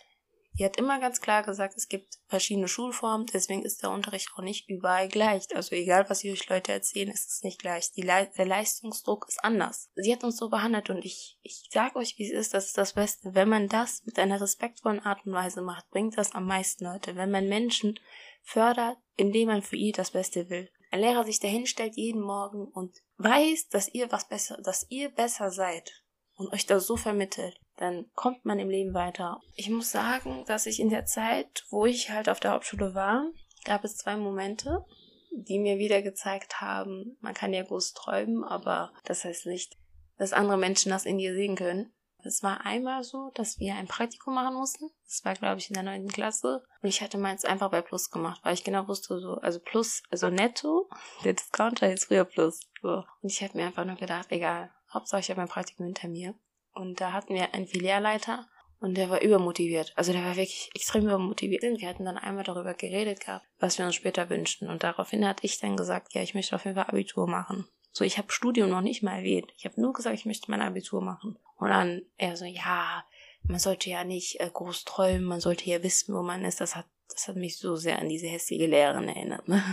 die 0.59 0.65
hat 0.65 0.77
immer 0.77 0.99
ganz 0.99 1.19
klar 1.19 1.41
gesagt, 1.41 1.75
es 1.77 1.87
gibt 1.87 2.19
verschiedene 2.27 2.67
Schulformen, 2.67 3.25
deswegen 3.33 3.63
ist 3.63 3.81
der 3.81 3.89
Unterricht 3.89 4.29
auch 4.35 4.43
nicht 4.43 4.69
überall 4.69 5.07
gleich. 5.07 5.47
Also 5.55 5.75
egal, 5.75 6.07
was 6.09 6.23
euch 6.23 6.47
Leute 6.47 6.71
erzählen, 6.71 7.09
ist 7.09 7.31
es 7.31 7.43
nicht 7.43 7.59
gleich. 7.59 7.89
Le 7.95 8.29
der 8.37 8.45
Leistungsdruck 8.45 9.25
ist 9.27 9.43
anders. 9.43 9.89
Sie 9.95 10.13
hat 10.13 10.23
uns 10.23 10.37
so 10.37 10.49
behandelt 10.49 10.91
und 10.91 11.03
ich, 11.03 11.39
ich 11.41 11.67
sag 11.71 11.95
euch, 11.95 12.19
wie 12.19 12.25
es 12.25 12.31
ist, 12.31 12.53
das 12.53 12.67
ist 12.67 12.77
das 12.77 12.93
Beste. 12.93 13.33
Wenn 13.33 13.49
man 13.49 13.67
das 13.67 14.03
mit 14.05 14.19
einer 14.19 14.39
respektvollen 14.39 14.99
Art 14.99 15.25
und 15.25 15.33
Weise 15.33 15.61
macht, 15.61 15.89
bringt 15.89 16.17
das 16.19 16.33
am 16.33 16.45
meisten 16.45 16.85
Leute. 16.85 17.15
Wenn 17.15 17.31
man 17.31 17.49
Menschen 17.49 17.99
fördert, 18.43 18.97
indem 19.15 19.47
man 19.47 19.61
für 19.61 19.75
ihr 19.75 19.93
das 19.93 20.11
Beste 20.11 20.49
will. 20.49 20.69
Ein 20.91 20.99
Lehrer 20.99 21.23
sich 21.23 21.39
dahinstellt 21.39 21.95
jeden 21.95 22.21
Morgen 22.21 22.67
und 22.67 22.95
weiß, 23.17 23.69
dass 23.69 23.89
ihr 23.93 24.11
was 24.11 24.27
besser, 24.27 24.61
dass 24.61 24.85
ihr 24.89 25.09
besser 25.09 25.49
seid 25.49 26.03
und 26.35 26.53
euch 26.53 26.65
das 26.65 26.85
so 26.85 26.97
vermittelt, 26.97 27.59
dann 27.77 28.05
kommt 28.13 28.45
man 28.45 28.59
im 28.59 28.69
Leben 28.69 28.93
weiter. 28.93 29.41
Ich 29.55 29.69
muss 29.69 29.91
sagen, 29.91 30.43
dass 30.45 30.65
ich 30.65 30.79
in 30.79 30.89
der 30.89 31.05
Zeit, 31.05 31.65
wo 31.69 31.85
ich 31.85 32.11
halt 32.11 32.29
auf 32.29 32.39
der 32.39 32.51
Hauptschule 32.51 32.93
war, 32.93 33.25
gab 33.65 33.83
es 33.83 33.97
zwei 33.97 34.17
Momente, 34.17 34.85
die 35.31 35.59
mir 35.59 35.77
wieder 35.77 36.01
gezeigt 36.01 36.61
haben, 36.61 37.17
man 37.21 37.33
kann 37.33 37.53
ja 37.53 37.63
groß 37.63 37.93
träumen, 37.93 38.43
aber 38.43 38.93
das 39.05 39.23
heißt 39.23 39.47
nicht, 39.47 39.77
dass 40.17 40.33
andere 40.33 40.57
Menschen 40.57 40.91
das 40.91 41.05
in 41.05 41.17
dir 41.17 41.33
sehen 41.33 41.55
können. 41.55 41.91
Es 42.25 42.43
war 42.43 42.65
einmal 42.65 43.03
so, 43.03 43.31
dass 43.35 43.59
wir 43.59 43.75
ein 43.75 43.87
Praktikum 43.87 44.33
machen 44.33 44.55
mussten. 44.55 44.89
Das 45.05 45.23
war, 45.25 45.33
glaube 45.33 45.59
ich, 45.59 45.69
in 45.69 45.73
der 45.73 45.83
neunten 45.83 46.09
Klasse. 46.09 46.63
Und 46.81 46.89
ich 46.89 47.01
hatte 47.01 47.17
meins 47.17 47.45
einfach 47.45 47.69
bei 47.69 47.81
Plus 47.81 48.09
gemacht, 48.09 48.39
weil 48.43 48.53
ich 48.53 48.63
genau 48.63 48.87
wusste, 48.87 49.19
so, 49.19 49.35
also 49.35 49.59
Plus, 49.59 50.03
also 50.09 50.29
netto, 50.29 50.89
der 51.23 51.33
Discounter 51.33 51.91
ist 51.91 52.05
früher 52.05 52.25
Plus. 52.25 52.61
So. 52.81 53.03
Und 53.21 53.31
ich 53.31 53.41
habe 53.43 53.57
mir 53.57 53.65
einfach 53.65 53.85
nur 53.85 53.95
gedacht, 53.95 54.27
egal, 54.31 54.71
Hauptsache 54.93 55.21
ich 55.21 55.29
habe 55.29 55.39
mein 55.39 55.49
Praktikum 55.49 55.85
hinter 55.85 56.07
mir. 56.07 56.35
Und 56.73 57.01
da 57.01 57.11
hatten 57.11 57.33
wir 57.35 57.53
einen 57.53 57.67
Filialleiter 57.67 58.47
und 58.79 58.95
der 58.95 59.09
war 59.09 59.21
übermotiviert. 59.21 59.93
Also 59.95 60.11
der 60.11 60.23
war 60.23 60.35
wirklich 60.35 60.69
extrem 60.75 61.05
übermotiviert. 61.05 61.63
Wir 61.63 61.87
hatten 61.87 62.05
dann 62.05 62.17
einmal 62.17 62.43
darüber 62.43 62.73
geredet 62.73 63.21
gehabt, 63.21 63.45
was 63.59 63.77
wir 63.77 63.85
uns 63.85 63.95
später 63.95 64.29
wünschten. 64.29 64.69
Und 64.69 64.83
daraufhin 64.83 65.25
hatte 65.25 65.45
ich 65.45 65.59
dann 65.59 65.77
gesagt, 65.77 66.13
ja, 66.13 66.21
ich 66.21 66.33
möchte 66.33 66.55
auf 66.55 66.65
jeden 66.65 66.75
Fall 66.75 66.87
Abitur 66.87 67.27
machen. 67.27 67.67
So, 67.93 68.03
ich 68.03 68.17
habe 68.17 68.31
Studium 68.31 68.69
noch 68.69 68.81
nicht 68.81 69.03
mal 69.03 69.17
erwähnt. 69.17 69.53
Ich 69.55 69.63
habe 69.65 69.79
nur 69.79 69.93
gesagt, 69.93 70.15
ich 70.15 70.25
möchte 70.25 70.51
mein 70.51 70.61
Abitur 70.61 71.01
machen. 71.01 71.37
Und 71.55 71.69
dann 71.69 72.01
er 72.17 72.35
so, 72.35 72.43
ja, 72.43 73.05
man 73.43 73.59
sollte 73.59 73.89
ja 73.89 74.03
nicht 74.03 74.41
äh, 74.41 74.49
groß 74.51 74.83
träumen, 74.83 75.23
man 75.23 75.39
sollte 75.39 75.69
ja 75.69 75.81
wissen, 75.81 76.13
wo 76.13 76.21
man 76.21 76.43
ist. 76.43 76.59
Das 76.59 76.75
hat, 76.75 76.87
das 77.09 77.27
hat 77.29 77.37
mich 77.37 77.57
so 77.57 77.77
sehr 77.77 77.99
an 77.99 78.09
diese 78.09 78.27
hässliche 78.27 78.65
Lehrerin 78.65 79.07
erinnert. 79.07 79.47
Ne? 79.47 79.63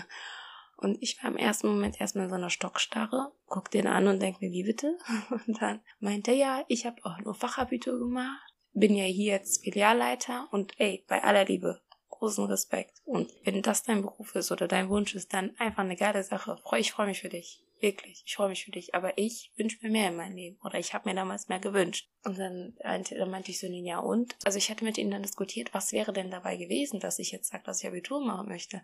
Und 0.76 1.02
ich 1.02 1.20
war 1.22 1.30
im 1.30 1.36
ersten 1.36 1.66
Moment 1.66 2.00
erstmal 2.00 2.24
in 2.24 2.30
so 2.30 2.36
einer 2.36 2.50
Stockstarre, 2.50 3.32
guck 3.46 3.70
den 3.72 3.88
an 3.88 4.06
und 4.06 4.20
denk 4.20 4.40
mir, 4.40 4.50
wie 4.50 4.62
bitte? 4.62 4.96
Und 5.46 5.60
dann 5.60 5.80
meinte 5.98 6.30
er, 6.30 6.36
ja, 6.36 6.64
ich 6.68 6.86
habe 6.86 7.04
auch 7.04 7.18
nur 7.18 7.34
Fachabitur 7.34 7.98
gemacht 7.98 8.50
bin 8.72 8.94
ja 8.94 9.04
hier 9.04 9.34
jetzt 9.34 9.62
Filialleiter 9.62 10.48
und 10.50 10.78
ey, 10.78 11.04
bei 11.08 11.22
aller 11.22 11.44
Liebe, 11.44 11.80
großen 12.08 12.44
Respekt. 12.46 13.00
Und 13.04 13.32
wenn 13.44 13.62
das 13.62 13.82
dein 13.82 14.02
Beruf 14.02 14.34
ist 14.34 14.52
oder 14.52 14.68
dein 14.68 14.88
Wunsch 14.88 15.14
ist, 15.14 15.32
dann 15.32 15.54
einfach 15.58 15.82
eine 15.82 15.96
geile 15.96 16.22
Sache. 16.22 16.58
Ich 16.78 16.92
freue 16.92 17.06
mich 17.06 17.20
für 17.20 17.28
dich. 17.28 17.62
Wirklich. 17.80 18.22
Ich 18.26 18.34
freue 18.34 18.50
mich 18.50 18.64
für 18.64 18.70
dich. 18.70 18.94
Aber 18.94 19.16
ich 19.16 19.52
wünsche 19.56 19.78
mir 19.82 19.90
mehr 19.90 20.08
in 20.08 20.16
meinem 20.16 20.36
Leben. 20.36 20.58
Oder 20.62 20.78
ich 20.78 20.92
habe 20.94 21.08
mir 21.08 21.14
damals 21.14 21.48
mehr 21.48 21.60
gewünscht. 21.60 22.08
Und 22.24 22.38
dann, 22.38 22.76
dann 22.82 23.30
meinte 23.30 23.50
ich 23.50 23.58
so, 23.58 23.66
ja 23.66 23.98
und? 23.98 24.36
Also 24.44 24.58
ich 24.58 24.70
hatte 24.70 24.84
mit 24.84 24.98
ihm 24.98 25.10
dann 25.10 25.22
diskutiert, 25.22 25.72
was 25.72 25.92
wäre 25.92 26.12
denn 26.12 26.30
dabei 26.30 26.56
gewesen, 26.56 27.00
dass 27.00 27.18
ich 27.18 27.32
jetzt 27.32 27.50
sage, 27.50 27.64
dass 27.64 27.82
ich 27.82 27.88
Abitur 27.88 28.24
machen 28.24 28.48
möchte. 28.48 28.82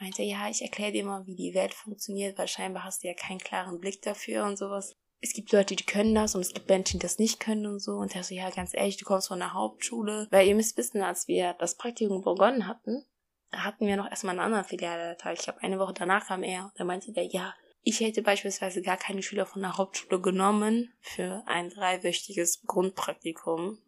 Meinte, 0.00 0.22
ja, 0.22 0.48
ich 0.48 0.62
erkläre 0.62 0.92
dir 0.92 1.04
mal, 1.04 1.26
wie 1.26 1.34
die 1.34 1.54
Welt 1.54 1.74
funktioniert, 1.74 2.38
weil 2.38 2.48
scheinbar 2.48 2.84
hast 2.84 3.02
du 3.02 3.08
ja 3.08 3.14
keinen 3.14 3.40
klaren 3.40 3.80
Blick 3.80 4.00
dafür 4.02 4.44
und 4.44 4.56
sowas 4.56 4.96
es 5.20 5.32
gibt 5.32 5.52
Leute, 5.52 5.74
die 5.74 5.84
können 5.84 6.14
das 6.14 6.34
und 6.34 6.42
es 6.42 6.54
gibt 6.54 6.68
Menschen, 6.68 6.98
die 6.98 7.02
das 7.02 7.18
nicht 7.18 7.40
können 7.40 7.66
und 7.66 7.80
so. 7.80 7.92
Und 7.96 8.14
er 8.14 8.22
so, 8.22 8.34
ja, 8.34 8.50
ganz 8.50 8.74
ehrlich, 8.74 8.98
du 8.98 9.04
kommst 9.04 9.28
von 9.28 9.38
der 9.38 9.52
Hauptschule. 9.52 10.28
Weil 10.30 10.46
ihr 10.46 10.54
müsst 10.54 10.76
wissen, 10.76 11.02
als 11.02 11.26
wir 11.26 11.54
das 11.54 11.76
Praktikum 11.76 12.22
begonnen 12.22 12.68
hatten, 12.68 13.04
hatten 13.52 13.86
wir 13.86 13.96
noch 13.96 14.08
erstmal 14.08 14.32
einen 14.32 14.44
anderen 14.44 14.64
Filialleiter. 14.64 15.32
Ich 15.32 15.40
glaube, 15.40 15.62
eine 15.62 15.78
Woche 15.78 15.94
danach 15.94 16.26
kam 16.26 16.42
er. 16.42 16.72
Da 16.76 16.84
meinte 16.84 17.12
der, 17.12 17.24
ja, 17.24 17.54
ich 17.82 18.00
hätte 18.00 18.22
beispielsweise 18.22 18.82
gar 18.82 18.96
keine 18.96 19.22
Schüler 19.22 19.46
von 19.46 19.62
der 19.62 19.76
Hauptschule 19.76 20.20
genommen 20.20 20.92
für 21.00 21.42
ein 21.46 21.70
dreiwöchiges 21.70 22.62
Grundpraktikum. 22.66 23.78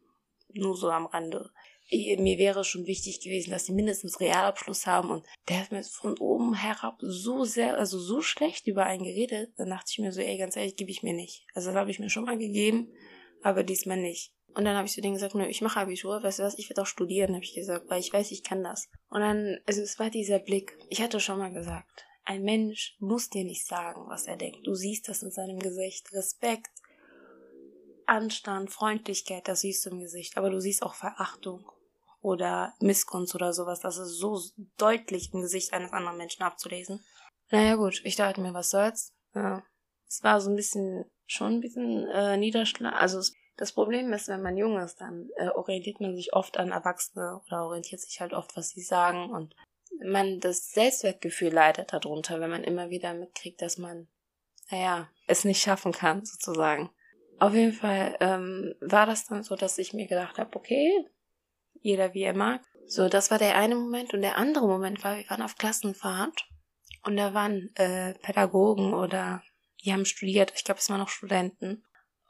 Nur 0.52 0.76
so 0.76 0.90
am 0.90 1.06
Rande 1.06 1.50
mir 1.90 2.38
wäre 2.38 2.64
schon 2.64 2.87
wichtig 2.87 3.20
gewesen, 3.20 3.50
dass 3.50 3.66
sie 3.66 3.73
mindestens 3.73 4.20
Realabschluss 4.20 4.87
haben 4.87 5.11
und 5.11 5.26
der 5.49 5.61
hat 5.61 5.73
mir 5.73 5.82
von 5.82 6.16
oben 6.18 6.54
herab 6.54 6.99
so 7.00 7.44
sehr, 7.44 7.78
also 7.78 7.99
so 7.99 8.23
schlecht 8.23 8.66
über 8.66 8.85
einen 8.87 9.04
geredet, 9.04 9.52
dann 9.56 9.70
dachte 9.70 9.90
ich 9.90 9.99
mir 9.99 10.12
so, 10.12 10.20
ey, 10.20 10.38
ganz 10.38 10.56
ehrlich, 10.56 10.76
gebe 10.76 10.90
ich 10.90 11.02
mir 11.02 11.14
nicht. 11.14 11.47
Also 11.54 11.70
das 11.70 11.76
habe 11.76 11.90
ich 11.90 11.99
mir 11.99 12.11
schon 12.11 12.25
mal 12.25 12.38
gegeben, 12.38 12.92
aber 13.42 13.64
diesmal 13.64 13.97
nicht. 13.97 14.32
Und 14.54 14.64
dann 14.64 14.76
habe 14.76 14.87
ich 14.87 14.92
zu 14.92 15.00
denen 15.00 15.14
gesagt, 15.14 15.35
nö, 15.35 15.47
ich 15.47 15.62
mache 15.62 15.80
Abitur, 15.80 16.23
weißt 16.23 16.40
du 16.40 16.42
was, 16.42 16.59
ich 16.59 16.68
werde 16.68 16.82
auch 16.82 16.87
studieren, 16.87 17.35
habe 17.35 17.44
ich 17.44 17.54
gesagt, 17.54 17.88
weil 17.88 18.00
ich 18.00 18.12
weiß, 18.12 18.30
ich 18.32 18.42
kann 18.42 18.62
das. 18.62 18.88
Und 19.09 19.20
dann, 19.20 19.59
also 19.66 19.80
es 19.80 19.99
war 19.99 20.11
dieser 20.11 20.38
Blick, 20.38 20.76
ich 20.88 21.00
hatte 21.00 21.20
schon 21.20 21.38
mal 21.38 21.52
gesagt, 21.52 22.04
ein 22.30 22.44
Mensch 22.44 22.94
muss 23.00 23.28
dir 23.28 23.42
nicht 23.42 23.66
sagen, 23.66 24.04
was 24.06 24.28
er 24.28 24.37
denkt. 24.37 24.64
Du 24.64 24.76
siehst 24.76 25.08
das 25.08 25.25
in 25.25 25.32
seinem 25.32 25.58
Gesicht. 25.58 26.12
Respekt, 26.12 26.70
Anstand, 28.06 28.70
Freundlichkeit, 28.70 29.49
das 29.49 29.62
siehst 29.62 29.84
du 29.84 29.90
im 29.90 29.99
Gesicht, 29.99 30.37
aber 30.37 30.49
du 30.49 30.60
siehst 30.60 30.84
auch 30.84 30.94
Verachtung 30.94 31.68
oder 32.20 32.72
Missgunst 32.78 33.34
oder 33.34 33.52
sowas. 33.52 33.80
Das 33.80 33.99
ist 33.99 34.18
so 34.18 34.40
deutlich 34.78 35.30
im 35.32 35.40
Gesicht 35.40 35.72
eines 35.72 35.92
anderen 35.92 36.18
Menschen 36.18 36.44
abzulesen. 36.44 37.04
Naja 37.50 37.75
gut, 37.75 38.00
ich 38.04 38.14
dachte 38.14 38.40
mir, 38.40 38.54
was 38.54 38.70
soll's. 38.70 39.12
Ja. 39.34 39.64
Es 40.06 40.22
war 40.22 40.40
so 40.40 40.50
ein 40.50 40.56
bisschen, 40.56 41.06
schon 41.26 41.54
ein 41.54 41.60
bisschen 41.60 42.06
äh, 42.06 42.37
Niederschlag. 42.37 42.94
Also 42.94 43.20
das 43.56 43.72
Problem 43.72 44.12
ist, 44.12 44.28
wenn 44.28 44.42
man 44.42 44.56
jung 44.56 44.78
ist, 44.78 45.00
dann 45.00 45.30
äh, 45.34 45.49
orientiert 45.49 46.00
man 46.00 46.14
sich 46.14 46.32
oft 46.32 46.58
an 46.58 46.70
Erwachsene 46.70 47.40
oder 47.44 47.64
orientiert 47.64 48.00
sich 48.00 48.20
halt 48.20 48.34
oft, 48.34 48.56
was 48.56 48.68
sie 48.68 48.82
sagen 48.82 49.30
und 49.30 49.56
man 50.04 50.40
das 50.40 50.73
Selbstwertgefühl 50.73 51.52
leidet 51.52 51.92
darunter, 51.92 52.40
wenn 52.40 52.50
man 52.50 52.64
immer 52.64 52.90
wieder 52.90 53.14
mitkriegt, 53.14 53.61
dass 53.62 53.78
man, 53.78 54.09
naja, 54.70 55.09
es 55.26 55.44
nicht 55.44 55.62
schaffen 55.62 55.92
kann, 55.92 56.25
sozusagen. 56.25 56.90
Auf 57.38 57.54
jeden 57.54 57.73
Fall 57.73 58.16
ähm, 58.20 58.75
war 58.80 59.06
das 59.06 59.26
dann 59.26 59.42
so, 59.42 59.56
dass 59.56 59.78
ich 59.78 59.92
mir 59.92 60.06
gedacht 60.06 60.38
habe, 60.38 60.54
okay, 60.56 61.06
jeder 61.80 62.14
wie 62.14 62.23
er 62.23 62.35
mag. 62.35 62.61
So, 62.87 63.09
das 63.09 63.30
war 63.30 63.38
der 63.38 63.56
eine 63.56 63.76
Moment. 63.76 64.12
Und 64.12 64.23
der 64.23 64.37
andere 64.37 64.66
Moment 64.66 65.02
war, 65.04 65.16
wir 65.16 65.28
waren 65.30 65.42
auf 65.42 65.56
Klassenfahrt 65.56 66.47
und 67.04 67.16
da 67.16 67.32
waren 67.35 67.70
äh, 67.76 68.14
Pädagogen 68.14 68.92
oder 68.92 69.42
die 69.85 69.92
haben 69.92 70.04
studiert, 70.04 70.52
ich 70.54 70.64
glaube, 70.64 70.80
es 70.80 70.90
waren 70.90 71.00
noch 71.00 71.09
Studenten. 71.09 71.85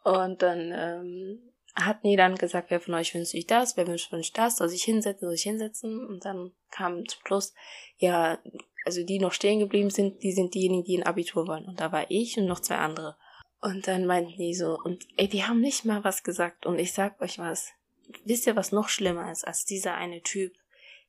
Und 0.05 0.43
dann 0.43 0.73
ähm, 0.73 1.50
hatten 1.75 2.09
die 2.09 2.17
dann 2.17 2.35
gesagt, 2.35 2.71
wer 2.71 2.81
von 2.81 2.95
euch 2.95 3.15
wünscht 3.15 3.33
sich 3.33 3.47
das, 3.47 3.77
wer 3.77 3.87
wünscht 3.87 4.11
sich 4.11 4.33
das, 4.33 4.57
soll 4.57 4.69
sich 4.69 4.85
hinsetzen, 4.85 5.27
soll 5.27 5.37
sich 5.37 5.43
hinsetzen. 5.43 6.07
Und 6.07 6.25
dann 6.25 6.53
kam 6.71 7.07
zum 7.07 7.21
Schluss, 7.25 7.55
ja, 7.99 8.39
also 8.85 9.05
die 9.05 9.19
noch 9.19 9.33
stehen 9.33 9.59
geblieben 9.59 9.91
sind, 9.91 10.23
die 10.23 10.33
sind 10.33 10.55
diejenigen, 10.55 10.85
die 10.85 10.99
ein 10.99 11.07
Abitur 11.07 11.47
wollen. 11.47 11.67
Und 11.67 11.81
da 11.81 11.93
war 11.93 12.11
ich 12.11 12.37
und 12.39 12.47
noch 12.47 12.61
zwei 12.61 12.77
andere. 12.77 13.17
Und 13.61 13.87
dann 13.87 14.07
meinten 14.07 14.39
die 14.39 14.55
so, 14.55 14.79
und 14.83 15.07
ey, 15.17 15.29
die 15.29 15.45
haben 15.45 15.61
nicht 15.61 15.85
mal 15.85 16.03
was 16.03 16.23
gesagt. 16.23 16.67
Und 16.67 16.79
ich 16.79 16.93
sag 16.93 17.21
euch 17.21 17.39
was, 17.39 17.69
wisst 18.25 18.47
ihr, 18.47 18.57
was 18.57 18.73
noch 18.73 18.89
schlimmer 18.89 19.31
ist 19.31 19.47
als 19.47 19.65
dieser 19.65 19.95
eine 19.95 20.23
Typ, 20.23 20.55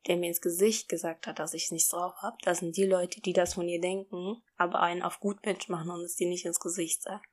der 0.07 0.17
mir 0.17 0.27
ins 0.27 0.41
Gesicht 0.41 0.89
gesagt 0.89 1.27
hat, 1.27 1.39
dass 1.39 1.53
ich 1.53 1.71
nichts 1.71 1.89
drauf 1.89 2.13
habe? 2.21 2.37
Das 2.43 2.59
sind 2.59 2.75
die 2.75 2.85
Leute, 2.85 3.21
die 3.21 3.33
das 3.33 3.53
von 3.53 3.67
ihr 3.67 3.79
denken, 3.79 4.41
aber 4.57 4.81
einen 4.81 5.01
auf 5.01 5.19
Gutmensch 5.19 5.69
machen 5.69 5.91
und 5.91 6.01
es 6.01 6.15
dir 6.15 6.27
nicht 6.27 6.45
ins 6.45 6.59
Gesicht 6.59 7.03
sagen. 7.03 7.23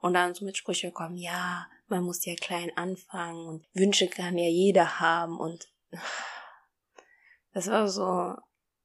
Und 0.00 0.14
dann 0.14 0.34
so 0.34 0.44
mit 0.44 0.56
Sprüche 0.56 0.92
kommen, 0.92 1.16
ja, 1.16 1.66
man 1.90 2.04
muss 2.04 2.24
ja 2.24 2.34
klein 2.34 2.70
anfangen 2.76 3.46
und 3.46 3.66
Wünsche 3.74 4.08
kann 4.08 4.38
ja 4.38 4.48
jeder 4.48 5.00
haben 5.00 5.38
und 5.38 5.68
das 7.52 7.68
war 7.68 7.88
so, 7.88 8.36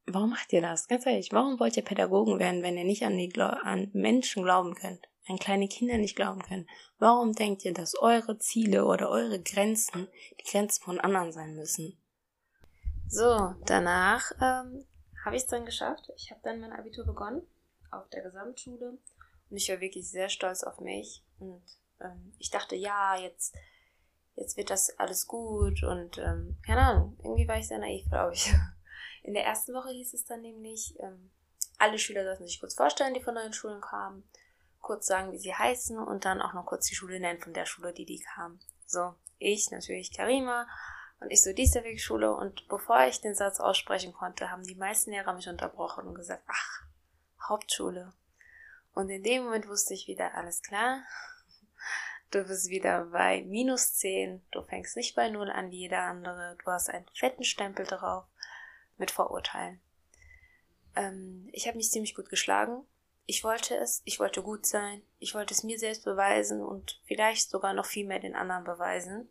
warum 0.05 0.31
macht 0.31 0.51
ihr 0.53 0.61
das? 0.61 0.87
Ganz 0.87 1.05
ehrlich, 1.05 1.31
warum 1.31 1.59
wollt 1.59 1.77
ihr 1.77 1.83
Pädagogen 1.83 2.39
werden, 2.39 2.63
wenn 2.63 2.77
ihr 2.77 2.83
nicht 2.83 3.03
an 3.03 3.17
die 3.17 3.31
an 3.39 3.89
Menschen 3.93 4.43
glauben 4.43 4.75
könnt? 4.75 5.07
an 5.27 5.37
kleine 5.37 5.67
Kinder 5.67 5.97
nicht 5.97 6.15
glauben 6.15 6.41
können. 6.41 6.67
Warum 6.99 7.33
denkt 7.33 7.65
ihr, 7.65 7.73
dass 7.73 7.97
eure 7.97 8.37
Ziele 8.37 8.85
oder 8.85 9.09
eure 9.09 9.41
Grenzen 9.41 10.07
die 10.39 10.49
Grenzen 10.49 10.83
von 10.83 10.99
anderen 10.99 11.31
sein 11.31 11.55
müssen? 11.55 11.97
So, 13.07 13.55
danach 13.65 14.31
ähm, 14.41 14.85
habe 15.23 15.35
ich 15.35 15.43
es 15.43 15.47
dann 15.47 15.65
geschafft. 15.65 16.11
Ich 16.15 16.31
habe 16.31 16.41
dann 16.43 16.59
mein 16.59 16.73
Abitur 16.73 17.05
begonnen 17.05 17.41
auf 17.91 18.07
der 18.09 18.23
Gesamtschule 18.23 18.97
und 19.49 19.57
ich 19.57 19.69
war 19.69 19.79
wirklich 19.79 20.09
sehr 20.09 20.29
stolz 20.29 20.63
auf 20.63 20.79
mich 20.79 21.23
und 21.39 21.63
ähm, 22.01 22.33
ich 22.39 22.49
dachte, 22.49 22.75
ja, 22.75 23.15
jetzt 23.17 23.55
jetzt 24.35 24.57
wird 24.57 24.69
das 24.69 24.97
alles 24.99 25.27
gut 25.27 25.83
und 25.83 26.17
ähm, 26.17 26.57
keine 26.65 26.81
Ahnung, 26.81 27.17
irgendwie 27.23 27.47
war 27.47 27.57
ich 27.57 27.67
sehr 27.67 27.79
naiv, 27.79 28.05
glaube 28.09 28.33
ich. 28.33 28.53
In 29.23 29.33
der 29.33 29.45
ersten 29.45 29.73
Woche 29.73 29.89
hieß 29.89 30.13
es 30.13 30.25
dann 30.25 30.41
nämlich, 30.41 30.93
ähm, 30.99 31.31
alle 31.77 31.97
Schüler 31.97 32.23
sollten 32.23 32.45
sich 32.45 32.59
kurz 32.59 32.75
vorstellen, 32.75 33.13
die 33.13 33.23
von 33.23 33.33
neuen 33.33 33.53
Schulen 33.53 33.81
kamen 33.81 34.23
kurz 34.85 35.07
sagen, 35.07 35.31
wie 35.31 35.39
sie 35.39 35.53
heißen 35.53 35.97
und 35.97 36.25
dann 36.25 36.41
auch 36.41 36.53
noch 36.53 36.67
kurz 36.67 36.85
die 36.85 36.93
Schule 36.93 37.19
nennen 37.19 37.41
von 37.41 37.53
der 37.53 37.65
Schule, 37.65 37.91
die 37.91 38.05
die 38.05 38.19
kam. 38.19 38.59
So, 38.85 39.15
ich 39.39 39.71
natürlich 39.71 40.15
Karima 40.15 40.67
und 41.19 41.31
ich 41.31 41.41
so 41.41 41.53
Diesterweg 41.53 41.99
Schule 41.99 42.31
und 42.35 42.67
bevor 42.67 43.03
ich 43.07 43.19
den 43.19 43.33
Satz 43.33 43.59
aussprechen 43.59 44.13
konnte, 44.13 44.51
haben 44.51 44.63
die 44.63 44.75
meisten 44.75 45.09
Lehrer 45.09 45.33
mich 45.33 45.49
unterbrochen 45.49 46.07
und 46.07 46.13
gesagt, 46.13 46.43
ach, 46.45 46.83
Hauptschule. 47.49 48.13
Und 48.93 49.09
in 49.09 49.23
dem 49.23 49.45
Moment 49.45 49.67
wusste 49.67 49.95
ich 49.95 50.07
wieder, 50.07 50.35
alles 50.35 50.61
klar, 50.61 51.01
du 52.35 52.43
bist 52.43 52.69
wieder 52.69 53.05
bei 53.05 53.43
minus 53.43 53.95
10, 53.95 54.45
du 54.51 54.61
fängst 54.61 54.97
nicht 54.97 55.15
bei 55.15 55.29
0 55.29 55.49
an 55.49 55.71
wie 55.71 55.79
jeder 55.79 56.01
andere, 56.01 56.57
du 56.63 56.71
hast 56.71 56.89
einen 56.89 57.05
fetten 57.13 57.43
Stempel 57.43 57.85
drauf 57.85 58.25
mit 58.97 59.11
Vorurteilen. 59.11 59.79
Ähm, 60.95 61.49
ich 61.53 61.67
habe 61.67 61.77
mich 61.77 61.91
ziemlich 61.91 62.13
gut 62.13 62.29
geschlagen, 62.29 62.85
ich 63.25 63.43
wollte 63.43 63.75
es, 63.75 64.01
ich 64.05 64.19
wollte 64.19 64.43
gut 64.43 64.65
sein, 64.65 65.01
ich 65.19 65.33
wollte 65.33 65.53
es 65.53 65.63
mir 65.63 65.79
selbst 65.79 66.03
beweisen 66.03 66.61
und 66.61 67.01
vielleicht 67.05 67.49
sogar 67.49 67.73
noch 67.73 67.85
viel 67.85 68.05
mehr 68.05 68.19
den 68.19 68.35
anderen 68.35 68.65
beweisen. 68.65 69.29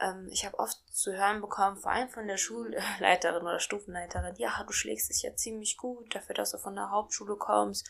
Ähm, 0.00 0.28
ich 0.30 0.44
habe 0.44 0.58
oft 0.58 0.76
zu 0.92 1.12
hören 1.12 1.40
bekommen, 1.40 1.76
vor 1.76 1.92
allem 1.92 2.08
von 2.08 2.26
der 2.26 2.36
Schulleiterin 2.36 3.42
oder 3.42 3.60
Stufenleiterin, 3.60 4.34
ja, 4.36 4.62
du 4.66 4.72
schlägst 4.72 5.08
dich 5.10 5.22
ja 5.22 5.34
ziemlich 5.36 5.76
gut 5.76 6.14
dafür, 6.14 6.34
dass 6.34 6.50
du 6.50 6.58
von 6.58 6.74
der 6.74 6.90
Hauptschule 6.90 7.36
kommst. 7.36 7.88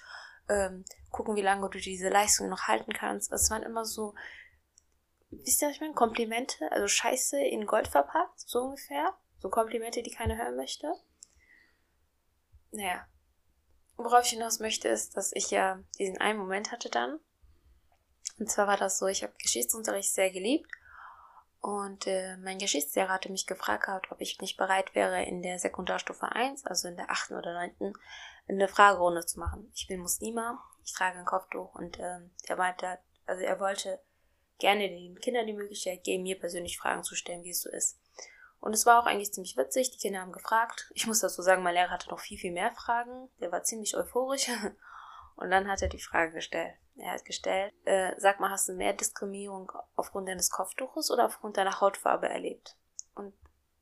Ähm, 0.50 0.84
gucken, 1.10 1.36
wie 1.36 1.42
lange 1.42 1.68
du 1.70 1.78
diese 1.78 2.08
Leistung 2.08 2.48
noch 2.48 2.68
halten 2.68 2.92
kannst. 2.92 3.32
Es 3.32 3.50
waren 3.50 3.62
immer 3.62 3.84
so, 3.84 4.14
wisst 5.30 5.62
ihr, 5.62 5.68
was 5.68 5.76
ich 5.76 5.80
meine? 5.80 5.94
Komplimente, 5.94 6.70
also 6.70 6.86
Scheiße 6.86 7.40
in 7.40 7.66
Gold 7.66 7.88
verpackt, 7.88 8.40
so 8.40 8.60
ungefähr. 8.60 9.14
So 9.38 9.48
Komplimente, 9.48 10.02
die 10.02 10.10
keiner 10.10 10.36
hören 10.36 10.56
möchte. 10.56 10.92
Naja, 12.72 13.06
Worauf 14.02 14.24
ich 14.24 14.30
hinaus 14.30 14.60
möchte, 14.60 14.88
ist, 14.88 15.14
dass 15.18 15.30
ich 15.34 15.50
ja 15.50 15.78
diesen 15.98 16.18
einen 16.18 16.38
Moment 16.38 16.72
hatte 16.72 16.88
dann. 16.88 17.20
Und 18.38 18.50
zwar 18.50 18.66
war 18.66 18.78
das 18.78 18.98
so, 18.98 19.06
ich 19.06 19.22
habe 19.22 19.34
Geschichtsunterricht 19.42 20.14
sehr 20.14 20.30
geliebt 20.30 20.70
und 21.60 22.06
äh, 22.06 22.38
mein 22.38 22.58
Geschichtslehrer 22.58 23.12
hatte 23.12 23.30
mich 23.30 23.46
gefragt 23.46 24.10
ob 24.10 24.20
ich 24.22 24.40
nicht 24.40 24.56
bereit 24.56 24.94
wäre, 24.94 25.22
in 25.24 25.42
der 25.42 25.58
Sekundarstufe 25.58 26.32
1, 26.32 26.64
also 26.64 26.88
in 26.88 26.96
der 26.96 27.10
8. 27.10 27.32
oder 27.32 27.52
9., 27.52 27.92
eine 28.54 28.68
Fragerunde 28.68 29.24
zu 29.24 29.38
machen. 29.38 29.70
Ich 29.74 29.86
bin 29.86 30.00
Muslima, 30.00 30.62
ich 30.84 30.92
trage 30.92 31.18
ein 31.18 31.24
Kopftuch 31.24 31.74
und 31.74 31.98
ähm, 31.98 32.30
er 32.46 32.56
meinte, 32.56 32.98
also 33.26 33.42
er 33.42 33.60
wollte 33.60 34.00
gerne 34.58 34.88
den 34.88 35.18
Kindern 35.20 35.46
die 35.46 35.52
Möglichkeit 35.52 36.04
geben, 36.04 36.22
mir 36.22 36.38
persönlich 36.38 36.78
Fragen 36.78 37.02
zu 37.02 37.14
stellen, 37.14 37.44
wie 37.44 37.50
es 37.50 37.62
so 37.62 37.70
ist. 37.70 37.98
Und 38.60 38.74
es 38.74 38.84
war 38.84 39.00
auch 39.00 39.06
eigentlich 39.06 39.32
ziemlich 39.32 39.56
witzig. 39.56 39.90
Die 39.90 39.98
Kinder 39.98 40.20
haben 40.20 40.32
gefragt. 40.32 40.90
Ich 40.94 41.06
muss 41.06 41.20
dazu 41.20 41.40
sagen, 41.40 41.62
mein 41.62 41.74
Lehrer 41.74 41.90
hatte 41.90 42.10
noch 42.10 42.20
viel, 42.20 42.38
viel 42.38 42.52
mehr 42.52 42.72
Fragen. 42.72 43.30
Der 43.40 43.50
war 43.50 43.62
ziemlich 43.62 43.96
euphorisch. 43.96 44.48
Und 45.36 45.50
dann 45.50 45.68
hat 45.68 45.80
er 45.80 45.88
die 45.88 46.02
Frage 46.02 46.32
gestellt. 46.32 46.74
Er 46.96 47.12
hat 47.12 47.24
gestellt, 47.24 47.72
äh, 47.86 48.12
sag 48.18 48.40
mal, 48.40 48.50
hast 48.50 48.68
du 48.68 48.74
mehr 48.74 48.92
Diskriminierung 48.92 49.72
aufgrund 49.96 50.28
deines 50.28 50.50
Kopftuches 50.50 51.10
oder 51.10 51.24
aufgrund 51.24 51.56
deiner 51.56 51.80
Hautfarbe 51.80 52.28
erlebt? 52.28 52.76
Und 53.14 53.32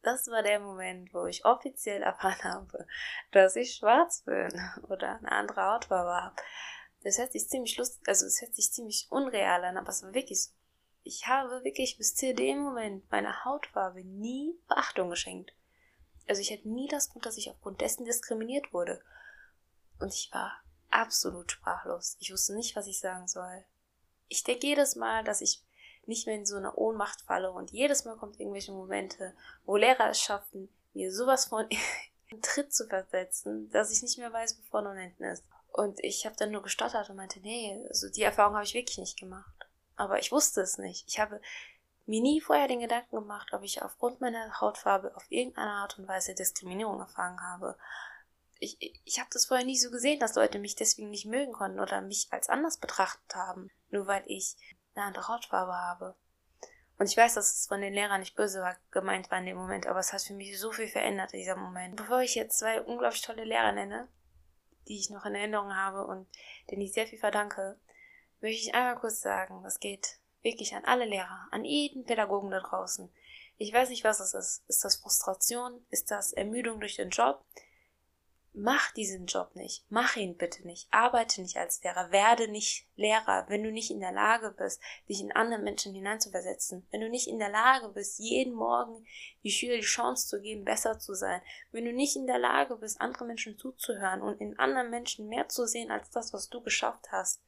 das 0.03 0.29
war 0.29 0.43
der 0.43 0.61
Moment, 0.61 1.13
wo 1.13 1.27
ich 1.27 1.45
offiziell 1.45 2.03
erfahren 2.03 2.45
habe, 2.45 2.87
dass 3.33 3.57
ich 3.57 3.75
schwarz 3.75 4.23
bin 4.23 4.49
oder 4.89 5.19
eine 5.19 5.33
andere 5.33 5.63
Hautfarbe 5.63 6.11
habe. 6.11 6.37
Das 7.03 7.19
hört 7.19 7.33
sich 7.33 7.49
ziemlich 7.49 7.77
lustig, 7.77 8.07
also 8.09 8.27
es 8.27 8.41
hört 8.41 8.55
sich 8.55 8.73
ziemlich 8.73 9.07
unreal 9.11 9.65
an, 9.65 9.77
aber 9.77 9.91
es 9.91 10.03
war 10.03 10.15
wirklich 10.15 10.45
so 10.45 10.51
ich 11.09 11.27
habe 11.27 11.65
wirklich 11.65 11.97
bis 11.97 12.15
zu 12.15 12.35
dem 12.35 12.59
Moment 12.59 13.11
meiner 13.11 13.43
Hautfarbe 13.47 14.05
nie 14.05 14.55
Beachtung 14.69 15.09
geschenkt. 15.09 15.55
Also 16.29 16.43
ich 16.43 16.53
hatte 16.53 16.69
nie 16.69 16.87
das 16.87 17.09
Grund, 17.09 17.25
dass 17.25 17.39
ich 17.39 17.49
aufgrund 17.49 17.81
dessen 17.81 18.05
diskriminiert 18.05 18.75
wurde. 18.75 19.01
Und 19.99 20.13
ich 20.13 20.29
war 20.33 20.63
absolut 20.91 21.51
sprachlos. 21.51 22.19
Ich 22.21 22.31
wusste 22.31 22.55
nicht, 22.55 22.77
was 22.77 22.87
ich 22.87 23.01
sagen 23.01 23.27
soll. 23.27 23.65
Ich 24.29 24.45
denke 24.45 24.67
jedes 24.67 24.97
Mal, 24.97 25.25
dass 25.25 25.41
ich 25.41 25.65
nicht 26.09 26.27
mehr 26.27 26.37
in 26.37 26.47
so 26.47 26.57
eine 26.57 26.75
Ohnmacht 26.75 27.23
falle 27.23 27.53
und 27.53 27.71
jedes 27.71 28.05
Mal 28.05 28.17
kommt 28.17 28.41
irgendwelche 28.41 28.73
Momente, 28.73 29.35
wo 29.65 29.77
Lehrer 29.77 30.11
es 30.11 30.21
schaffen, 30.21 30.69
mir 30.95 31.13
sowas 31.13 31.47
von 31.47 31.69
in 32.29 32.43
Tritt 32.43 32.75
zu 32.75 32.87
versetzen, 32.87 33.71
dass 33.71 33.93
ich 33.93 34.03
nicht 34.03 34.19
mehr 34.19 34.33
weiß, 34.33 34.59
wo 34.59 34.71
vorne 34.71 34.91
und 34.91 34.99
hinten 34.99 35.25
ist. 35.25 35.45
Und 35.73 36.03
ich 36.03 36.27
habe 36.27 36.37
dann 36.37 36.51
nur 36.51 36.63
gestottert 36.63 37.09
und 37.11 37.17
meinte, 37.17 37.41
nee, 37.41 37.85
also 37.89 38.09
die 38.09 38.23
Erfahrung 38.23 38.55
habe 38.55 38.65
ich 38.65 38.75
wirklich 38.75 38.99
nicht 38.99 39.19
gemacht. 39.19 39.55
Aber 39.97 40.19
ich 40.19 40.33
wusste 40.33 40.61
es 40.61 40.79
nicht. 40.79 41.05
Ich 41.09 41.19
habe 41.19 41.41
mir 42.07 42.23
nie 42.23 42.41
vorher 42.41 42.69
den 42.69 42.81
Gedanken 42.81 43.17
gemacht, 43.17 43.53
ob 43.53 43.63
ich 43.63 43.83
aufgrund 43.83 44.21
meiner 44.21 44.61
Hautfarbe 44.61 45.15
auf 45.15 45.27
irgendeine 45.29 45.71
Art 45.71 45.99
und 45.99 46.09
Weise 46.09 46.35
Diskriminierung 46.35 47.01
erfahren 47.01 47.41
habe. 47.41 47.77
Ich, 48.59 48.79
ich 49.05 49.19
habe 49.21 49.29
das 49.33 49.47
vorher 49.47 49.65
nie 49.65 49.79
so 49.79 49.91
gesehen, 49.91 50.19
dass 50.19 50.35
Leute 50.35 50.59
mich 50.59 50.75
deswegen 50.75 51.11
nicht 51.11 51.27
mögen 51.27 51.53
konnten 51.53 51.81
oder 51.81 52.01
mich 52.01 52.29
als 52.31 52.49
anders 52.49 52.79
betrachtet 52.79 53.35
haben, 53.35 53.71
nur 53.91 54.07
weil 54.07 54.25
ich 54.27 54.57
eine 54.99 55.09
andere 55.09 55.29
Hautfarbe 55.29 55.73
habe. 55.73 56.15
Und 56.99 57.07
ich 57.07 57.17
weiß, 57.17 57.35
dass 57.35 57.55
es 57.55 57.67
von 57.69 57.81
den 57.81 57.93
Lehrern 57.93 58.21
nicht 58.21 58.35
böse 58.35 58.61
war, 58.61 58.77
gemeint 58.91 59.31
war 59.31 59.39
in 59.39 59.47
dem 59.47 59.57
Moment, 59.57 59.87
aber 59.87 60.01
es 60.01 60.13
hat 60.13 60.23
für 60.23 60.35
mich 60.35 60.59
so 60.59 60.73
viel 60.73 60.89
verändert, 60.89 61.33
dieser 61.33 61.55
Moment. 61.55 61.97
Bevor 61.97 62.21
ich 62.21 62.35
jetzt 62.35 62.59
zwei 62.59 62.83
unglaublich 62.83 63.23
tolle 63.23 63.45
Lehrer 63.45 63.73
nenne, 63.73 64.09
die 64.89 64.99
ich 64.99 65.11
noch 65.11 65.25
in 65.25 65.37
Erinnerung 65.37 65.77
habe 65.77 66.05
und 66.07 66.27
denen 66.71 66.83
ich 66.83 66.93
sehr 66.93 67.07
viel 67.07 67.19
verdanke, 67.19 67.79
möchte 68.41 68.63
ich 68.63 68.75
einmal 68.75 68.97
kurz 68.97 69.21
sagen, 69.21 69.63
das 69.63 69.79
geht 69.79 70.19
wirklich 70.43 70.75
an 70.75 70.85
alle 70.85 71.05
Lehrer, 71.05 71.47
an 71.53 71.65
jeden 71.65 72.05
Pädagogen 72.05 72.51
da 72.51 72.61
draußen. 72.61 73.09
Ich 73.59 73.73
weiß 73.73 73.89
nicht, 73.91 74.05
was 74.05 74.21
es 74.21 74.35
ist. 74.35 74.65
Ist 74.69 74.85
das 74.85 74.97
Frustration? 74.97 75.85
Ist 75.91 76.11
das 76.11 76.33
Ermüdung 76.33 76.81
durch 76.81 76.97
den 76.97 77.11
Job? 77.11 77.45
Mach 78.53 78.91
diesen 78.93 79.27
Job 79.27 79.55
nicht. 79.55 79.85
Mach 79.89 80.17
ihn 80.17 80.37
bitte 80.37 80.67
nicht. 80.67 80.89
Arbeite 80.91 81.43
nicht 81.43 81.57
als 81.59 81.83
Lehrer. 81.83 82.11
Werde 82.11 82.49
nicht 82.49 82.89
Lehrer, 82.97 83.45
wenn 83.49 83.63
du 83.63 83.71
nicht 83.71 83.91
in 83.91 84.01
der 84.01 84.13
Lage 84.13 84.51
bist, 84.51 84.81
dich 85.09 85.21
in 85.21 85.33
andere 85.33 85.61
Menschen 85.61 85.95
hineinzuversetzen. 85.95 86.87
Wenn 86.91 87.01
du 87.01 87.09
nicht 87.09 87.29
in 87.29 87.39
der 87.39 87.51
Lage 87.51 87.89
bist, 87.89 88.19
jeden 88.19 88.55
Morgen 88.55 89.07
die 89.45 89.51
Schüler 89.51 89.77
die 89.77 89.83
Chance 89.83 90.27
zu 90.27 90.41
geben, 90.41 90.65
besser 90.65 90.99
zu 90.99 91.15
sein. 91.15 91.41
Wenn 91.71 91.85
du 91.85 91.93
nicht 91.93 92.17
in 92.17 92.27
der 92.27 92.39
Lage 92.39 92.77
bist, 92.77 93.01
andere 93.01 93.27
Menschen 93.27 93.59
zuzuhören 93.59 94.23
und 94.23 94.41
in 94.41 94.59
anderen 94.59 94.91
Menschen 94.91 95.29
mehr 95.29 95.49
zu 95.49 95.67
sehen 95.67 95.91
als 95.91 96.11
das, 96.11 96.33
was 96.33 96.49
du 96.49 96.61
geschafft 96.61 97.13
hast. 97.13 97.41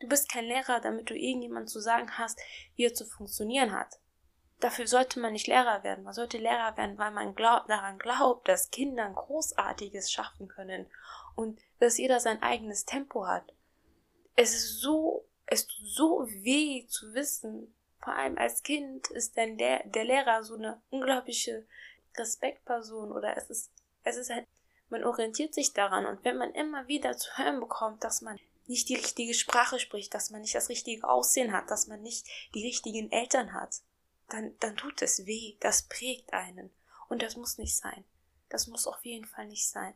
Du 0.00 0.08
bist 0.08 0.28
kein 0.28 0.44
Lehrer, 0.44 0.80
damit 0.80 1.08
du 1.08 1.14
irgendjemand 1.14 1.70
zu 1.70 1.80
sagen 1.80 2.18
hast, 2.18 2.38
wie 2.74 2.86
er 2.86 2.94
zu 2.94 3.06
funktionieren 3.06 3.72
hat. 3.72 4.01
Dafür 4.62 4.86
sollte 4.86 5.18
man 5.18 5.32
nicht 5.32 5.48
Lehrer 5.48 5.82
werden. 5.82 6.04
Man 6.04 6.14
sollte 6.14 6.38
Lehrer 6.38 6.76
werden, 6.76 6.96
weil 6.96 7.10
man 7.10 7.34
glaub, 7.34 7.66
daran 7.66 7.98
glaubt, 7.98 8.46
dass 8.46 8.70
Kinder 8.70 9.10
Großartiges 9.10 10.12
schaffen 10.12 10.46
können 10.46 10.86
und 11.34 11.58
dass 11.80 11.98
jeder 11.98 12.20
sein 12.20 12.40
eigenes 12.44 12.84
Tempo 12.84 13.26
hat. 13.26 13.52
Es 14.36 14.54
ist 14.54 14.78
so, 14.80 15.26
es 15.46 15.66
tut 15.66 15.84
so 15.84 16.28
weh 16.28 16.86
zu 16.86 17.12
wissen, 17.12 17.74
vor 17.98 18.14
allem 18.14 18.38
als 18.38 18.62
Kind 18.62 19.10
ist 19.10 19.36
dann 19.36 19.58
der, 19.58 19.82
der 19.84 20.04
Lehrer 20.04 20.44
so 20.44 20.54
eine 20.54 20.80
unglaubliche 20.90 21.66
Respektperson 22.16 23.10
oder 23.10 23.36
es 23.36 23.50
ist, 23.50 23.72
es 24.04 24.16
ist 24.16 24.30
halt, 24.30 24.46
man 24.90 25.02
orientiert 25.02 25.54
sich 25.54 25.72
daran 25.72 26.06
und 26.06 26.24
wenn 26.24 26.36
man 26.36 26.52
immer 26.52 26.86
wieder 26.86 27.16
zu 27.16 27.36
hören 27.36 27.58
bekommt, 27.58 28.04
dass 28.04 28.22
man 28.22 28.38
nicht 28.68 28.88
die 28.88 28.94
richtige 28.94 29.34
Sprache 29.34 29.80
spricht, 29.80 30.14
dass 30.14 30.30
man 30.30 30.42
nicht 30.42 30.54
das 30.54 30.68
richtige 30.68 31.08
Aussehen 31.08 31.52
hat, 31.52 31.68
dass 31.68 31.88
man 31.88 32.00
nicht 32.00 32.28
die 32.54 32.64
richtigen 32.64 33.10
Eltern 33.10 33.54
hat, 33.54 33.82
dann, 34.32 34.56
dann 34.60 34.76
tut 34.76 35.02
es 35.02 35.26
weh, 35.26 35.56
das 35.60 35.82
prägt 35.82 36.32
einen. 36.32 36.70
Und 37.08 37.22
das 37.22 37.36
muss 37.36 37.58
nicht 37.58 37.76
sein. 37.76 38.04
Das 38.48 38.66
muss 38.66 38.86
auf 38.86 39.04
jeden 39.04 39.26
Fall 39.26 39.46
nicht 39.46 39.68
sein. 39.68 39.94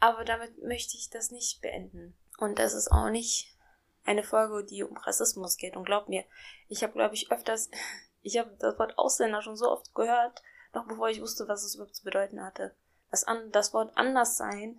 Aber 0.00 0.24
damit 0.24 0.62
möchte 0.62 0.96
ich 0.96 1.10
das 1.10 1.30
nicht 1.30 1.60
beenden. 1.60 2.16
Und 2.38 2.58
das 2.58 2.74
ist 2.74 2.90
auch 2.90 3.08
nicht 3.08 3.54
eine 4.04 4.22
Folge, 4.22 4.64
die 4.64 4.82
um 4.82 4.96
Rassismus 4.96 5.56
geht. 5.56 5.76
Und 5.76 5.84
glaub 5.84 6.08
mir, 6.08 6.24
ich 6.68 6.82
habe, 6.82 6.92
glaube 6.92 7.14
ich, 7.14 7.30
öfters, 7.30 7.70
ich 8.22 8.38
habe 8.38 8.54
das 8.58 8.78
Wort 8.78 8.98
Ausländer 8.98 9.42
schon 9.42 9.56
so 9.56 9.70
oft 9.70 9.94
gehört, 9.94 10.42
noch 10.74 10.86
bevor 10.86 11.08
ich 11.08 11.20
wusste, 11.20 11.48
was 11.48 11.64
es 11.64 11.74
überhaupt 11.74 11.96
zu 11.96 12.04
bedeuten 12.04 12.42
hatte. 12.42 12.74
Das, 13.10 13.24
an, 13.24 13.50
das 13.52 13.72
Wort 13.72 13.96
anders 13.96 14.36
sein, 14.36 14.76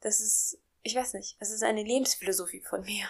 das 0.00 0.20
ist 0.20 0.58
ich 0.86 0.94
weiß 0.94 1.14
nicht, 1.14 1.36
es 1.40 1.50
ist 1.50 1.64
eine 1.64 1.82
Lebensphilosophie 1.82 2.62
von 2.62 2.82
mir. 2.82 3.08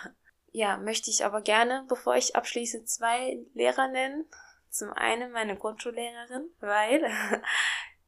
Ja, 0.50 0.78
möchte 0.78 1.10
ich 1.10 1.26
aber 1.26 1.42
gerne, 1.42 1.84
bevor 1.88 2.16
ich 2.16 2.34
abschließe, 2.34 2.86
zwei 2.86 3.38
Lehrer 3.52 3.88
nennen. 3.88 4.24
Zum 4.76 4.92
einen 4.92 5.32
meine 5.32 5.56
Grundschullehrerin, 5.56 6.50
weil 6.60 7.02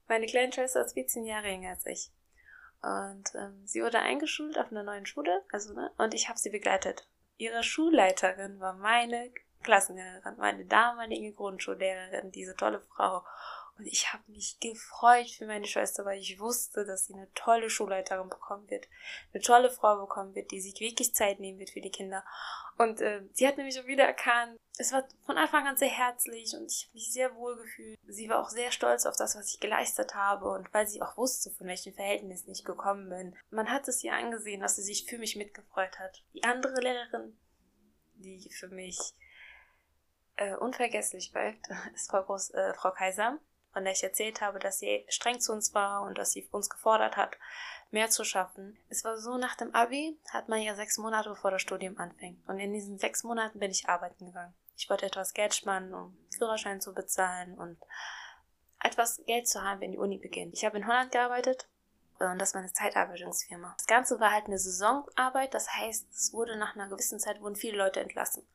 meine 0.07 0.27
kleine 0.27 0.53
Schwester 0.53 0.85
ist 0.85 0.93
14 0.93 1.25
Jahre 1.25 1.49
jünger 1.49 1.71
als 1.71 1.87
ich. 1.87 2.11
Und 2.83 3.35
ähm, 3.35 3.67
sie 3.67 3.83
wurde 3.83 4.01
eingeschult 4.01 4.59
auf 4.59 4.71
einer 4.71 4.83
neuen 4.83 5.07
Schule, 5.07 5.43
also 5.51 5.73
ne, 5.73 5.91
und 5.97 6.13
ich 6.13 6.29
habe 6.29 6.39
sie 6.39 6.51
begleitet. 6.51 7.09
Ihre 7.39 7.63
Schulleiterin 7.63 8.61
war 8.61 8.75
meine 8.75 9.33
Klassenlehrerin, 9.63 10.37
meine 10.37 10.67
damalige 10.67 11.33
Grundschullehrerin, 11.33 12.33
diese 12.33 12.55
tolle 12.55 12.81
Frau. 12.81 13.25
Und 13.79 13.87
ich 13.87 14.13
habe 14.13 14.25
mich 14.27 14.59
gefreut 14.59 15.31
für 15.31 15.47
meine 15.47 15.67
Schwester, 15.67 16.05
weil 16.05 16.19
ich 16.19 16.41
wusste, 16.41 16.85
dass 16.85 17.07
sie 17.07 17.15
eine 17.15 17.33
tolle 17.35 17.71
Schulleiterin 17.71 18.29
bekommen 18.29 18.69
wird. 18.69 18.89
Eine 19.33 19.43
tolle 19.43 19.71
Frau 19.71 20.01
bekommen 20.01 20.35
wird, 20.35 20.51
die 20.51 20.61
sich 20.61 20.81
wirklich 20.81 21.15
Zeit 21.15 21.39
nehmen 21.39 21.61
wird 21.61 21.71
für 21.71 21.81
die 21.81 21.93
Kinder. 21.93 22.25
Und 22.77 23.01
äh, 23.01 23.23
sie 23.35 23.47
hat 23.47 23.57
nämlich 23.57 23.77
schon 23.77 23.87
wieder 23.87 24.05
erkannt, 24.05 24.59
es 24.79 24.93
war 24.93 25.05
von 25.25 25.37
Anfang 25.37 25.67
an 25.67 25.77
sehr 25.77 25.89
herzlich 25.89 26.55
und 26.55 26.71
ich 26.71 26.85
habe 26.85 26.95
mich 26.95 27.13
sehr 27.13 27.35
wohl 27.35 27.57
gefühlt. 27.57 27.99
Sie 28.07 28.29
war 28.29 28.41
auch 28.41 28.49
sehr 28.49 28.71
stolz 28.71 29.07
auf 29.07 29.17
das, 29.17 29.37
was 29.37 29.53
ich 29.53 29.61
geleistet 29.61 30.15
habe 30.15 30.49
und 30.51 30.73
weil 30.73 30.87
sie 30.87 31.03
auch 31.03 31.17
wusste, 31.17 31.51
von 31.51 31.67
welchen 31.67 31.95
Verhältnissen 31.95 32.51
ich 32.51 32.65
gekommen 32.65 33.09
bin. 33.09 33.37
Man 33.51 33.71
hat 33.71 33.89
es 33.89 34.03
ihr 34.05 34.13
angesehen, 34.13 34.61
dass 34.61 34.77
sie 34.77 34.83
sich 34.83 35.07
für 35.07 35.19
mich 35.19 35.35
mitgefreut 35.35 35.99
hat. 35.99 36.23
Die 36.35 36.45
andere 36.45 36.81
Lehrerin, 36.81 37.37
die 38.15 38.49
für 38.51 38.69
mich 38.69 38.99
äh, 40.37 40.55
unvergesslich 40.55 41.33
bleibt, 41.33 41.67
ist 41.95 42.11
Frau, 42.11 42.23
Groß, 42.23 42.51
äh, 42.51 42.75
Frau 42.75 42.93
Kaiser 42.93 43.41
von 43.73 43.85
der 43.85 43.93
ich 43.93 44.03
erzählt 44.03 44.41
habe, 44.41 44.59
dass 44.59 44.79
sie 44.79 45.05
streng 45.09 45.41
zu 45.41 45.53
uns 45.53 45.75
war 45.75 46.03
und 46.03 46.19
dass 46.19 46.33
sie 46.33 46.49
uns 46.51 46.71
gefordert 46.71 47.17
hat, 47.17 47.37
mehr 47.91 48.11
zu 48.11 48.25
schaffen. 48.25 48.79
Es 48.89 49.05
war 49.05 49.19
so, 49.19 49.39
nach 49.39 49.57
dem 49.57 49.75
Abi 49.75 50.19
hat 50.31 50.49
man 50.49 50.61
ja 50.61 50.75
sechs 50.75 50.99
Monate 50.99 51.31
bevor 51.31 51.51
das 51.51 51.63
Studium 51.63 51.99
anfängt. 51.99 52.47
Und 52.49 52.59
in 52.59 52.73
diesen 52.73 52.99
sechs 52.99 53.25
Monaten 53.25 53.59
bin 53.59 53.71
ich 53.71 53.89
arbeiten 53.89 54.27
gegangen. 54.27 54.55
Ich 54.77 54.89
wollte 54.89 55.07
etwas 55.07 55.35
Geld 55.35 55.55
sparen, 55.55 55.93
um 55.93 56.17
Führerschein 56.37 56.81
zu 56.81 56.95
bezahlen 56.95 57.59
und 57.59 57.79
etwas 58.81 59.21
Geld 59.27 59.49
zu 59.49 59.63
haben, 59.63 59.81
wenn 59.81 59.93
die 59.93 59.99
Uni 59.99 60.19
beginnt. 60.19 60.55
Ich 60.55 60.65
habe 60.65 60.77
in 60.77 60.87
Holland 60.87 61.11
gearbeitet 61.11 61.67
und 62.21 62.39
das 62.39 62.55
war 62.55 62.61
eine 62.61 62.73
Zeitarbeitungsfirma. 62.73 63.75
Das 63.77 63.87
Ganze 63.87 64.21
war 64.21 64.33
halt 64.33 64.47
eine 64.47 64.59
Saisonarbeit, 64.59 65.55
das 65.55 65.73
heißt, 65.73 66.11
es 66.11 66.33
wurde 66.33 66.57
nach 66.57 66.75
einer 66.75 66.89
gewissen 66.89 67.19
Zeit 67.19 67.41
wurden 67.41 67.57
viele 67.57 67.79
Leute 67.79 68.01
entlassen. 68.01 68.47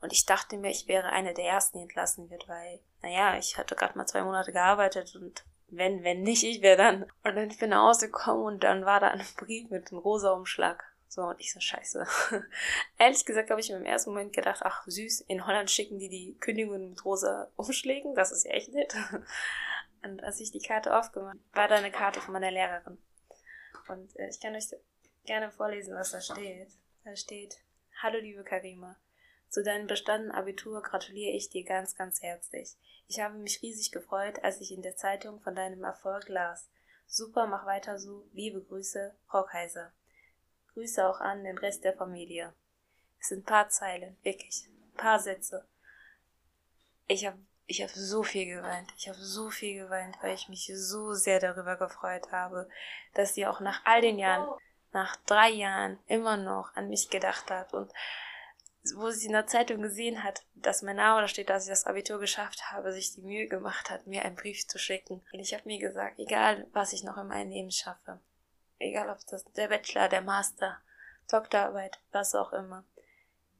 Und 0.00 0.12
ich 0.12 0.26
dachte 0.26 0.56
mir, 0.56 0.70
ich 0.70 0.86
wäre 0.86 1.08
eine 1.08 1.34
der 1.34 1.46
ersten, 1.46 1.78
die 1.78 1.82
entlassen 1.82 2.30
wird, 2.30 2.48
weil, 2.48 2.80
naja, 3.02 3.36
ich 3.36 3.58
hatte 3.58 3.74
gerade 3.74 3.96
mal 3.98 4.06
zwei 4.06 4.22
Monate 4.22 4.52
gearbeitet 4.52 5.14
und 5.16 5.44
wenn, 5.70 6.02
wenn 6.02 6.22
nicht, 6.22 6.44
ich 6.44 6.62
wäre 6.62 6.76
dann. 6.76 7.02
Und 7.02 7.36
dann 7.36 7.48
bin 7.48 7.50
ich 7.50 7.60
nach 7.60 7.88
Hause 7.88 8.06
gekommen 8.06 8.44
und 8.44 8.64
dann 8.64 8.84
war 8.84 9.00
da 9.00 9.08
ein 9.08 9.24
Brief 9.36 9.70
mit 9.70 9.90
einem 9.90 10.00
rosa 10.00 10.32
Umschlag. 10.32 10.84
So, 11.08 11.22
und 11.22 11.40
ich 11.40 11.52
so, 11.52 11.60
scheiße. 11.60 12.06
Ehrlich 12.98 13.24
gesagt 13.24 13.50
habe 13.50 13.60
ich 13.60 13.70
mir 13.70 13.76
im 13.76 13.86
ersten 13.86 14.10
Moment 14.10 14.32
gedacht, 14.32 14.60
ach 14.62 14.86
süß, 14.86 15.22
in 15.22 15.46
Holland 15.46 15.70
schicken 15.70 15.98
die 15.98 16.08
die 16.08 16.36
Kündigung 16.38 16.90
mit 16.90 17.04
rosa 17.04 17.50
Umschlägen, 17.56 18.14
das 18.14 18.30
ist 18.30 18.44
ja 18.44 18.52
echt 18.52 18.72
nett. 18.72 18.94
Und 20.04 20.22
als 20.22 20.38
ich 20.38 20.52
die 20.52 20.60
Karte 20.60 20.96
aufgemacht 20.96 21.38
war 21.52 21.66
da 21.66 21.76
eine 21.76 21.90
Karte 21.90 22.20
von 22.20 22.32
meiner 22.32 22.50
Lehrerin. 22.50 22.98
Und 23.88 24.16
äh, 24.16 24.28
ich 24.28 24.38
kann 24.38 24.54
euch 24.54 24.66
gerne 25.24 25.50
vorlesen, 25.50 25.94
was 25.94 26.12
da 26.12 26.20
steht. 26.20 26.68
Da 27.04 27.16
steht, 27.16 27.56
Hallo 28.02 28.18
liebe 28.18 28.44
Karima, 28.44 28.96
Zu 29.48 29.62
deinem 29.62 29.86
bestandenen 29.86 30.34
Abitur 30.34 30.82
gratuliere 30.82 31.34
ich 31.34 31.48
dir 31.48 31.64
ganz, 31.64 31.96
ganz 31.96 32.22
herzlich. 32.22 32.76
Ich 33.06 33.20
habe 33.20 33.38
mich 33.38 33.62
riesig 33.62 33.90
gefreut, 33.90 34.44
als 34.44 34.60
ich 34.60 34.72
in 34.72 34.82
der 34.82 34.96
Zeitung 34.96 35.40
von 35.40 35.54
deinem 35.54 35.84
Erfolg 35.84 36.28
las. 36.28 36.68
Super, 37.06 37.46
mach 37.46 37.64
weiter 37.64 37.98
so. 37.98 38.28
Liebe 38.34 38.62
Grüße, 38.62 39.14
Frau 39.26 39.44
Kaiser. 39.44 39.92
Grüße 40.74 41.08
auch 41.08 41.20
an 41.20 41.44
den 41.44 41.56
Rest 41.56 41.84
der 41.84 41.94
Familie. 41.94 42.52
Es 43.18 43.28
sind 43.28 43.46
paar 43.46 43.70
Zeilen, 43.70 44.16
wirklich, 44.22 44.68
paar 44.96 45.18
Sätze. 45.18 45.66
Ich 47.06 47.26
habe 47.26 47.38
ich 47.66 47.82
hab 47.82 47.90
so 47.90 48.22
viel 48.22 48.46
geweint. 48.46 48.92
Ich 48.96 49.08
habe 49.08 49.18
so 49.18 49.50
viel 49.50 49.82
geweint, 49.82 50.16
weil 50.22 50.34
ich 50.34 50.48
mich 50.48 50.70
so 50.74 51.14
sehr 51.14 51.40
darüber 51.40 51.76
gefreut 51.76 52.32
habe, 52.32 52.68
dass 53.14 53.34
sie 53.34 53.46
auch 53.46 53.60
nach 53.60 53.82
all 53.84 54.00
den 54.00 54.18
Jahren, 54.18 54.48
nach 54.92 55.16
drei 55.26 55.50
Jahren 55.50 55.98
immer 56.06 56.36
noch 56.36 56.74
an 56.76 56.88
mich 56.88 57.10
gedacht 57.10 57.50
hat 57.50 57.74
und 57.74 57.92
wo 58.96 59.10
sie 59.10 59.26
in 59.26 59.32
der 59.32 59.46
Zeitung 59.46 59.82
gesehen 59.82 60.22
hat, 60.22 60.42
dass 60.54 60.82
mein 60.82 60.96
Name 60.96 61.20
da 61.20 61.28
steht, 61.28 61.50
dass 61.50 61.64
ich 61.64 61.70
das 61.70 61.86
Abitur 61.86 62.18
geschafft 62.18 62.70
habe, 62.70 62.92
sich 62.92 63.14
die 63.14 63.22
Mühe 63.22 63.48
gemacht 63.48 63.90
hat, 63.90 64.06
mir 64.06 64.24
einen 64.24 64.36
Brief 64.36 64.66
zu 64.66 64.78
schicken. 64.78 65.22
Und 65.32 65.40
ich 65.40 65.54
habe 65.54 65.64
mir 65.66 65.78
gesagt, 65.78 66.18
egal 66.18 66.66
was 66.72 66.92
ich 66.92 67.04
noch 67.04 67.16
in 67.18 67.28
meinem 67.28 67.50
Leben 67.50 67.70
schaffe, 67.70 68.20
egal 68.78 69.10
ob 69.10 69.18
das 69.26 69.44
der 69.52 69.68
Bachelor, 69.68 70.08
der 70.08 70.22
Master, 70.22 70.78
Doktorarbeit, 71.30 71.98
was 72.12 72.34
auch 72.34 72.52
immer, 72.52 72.84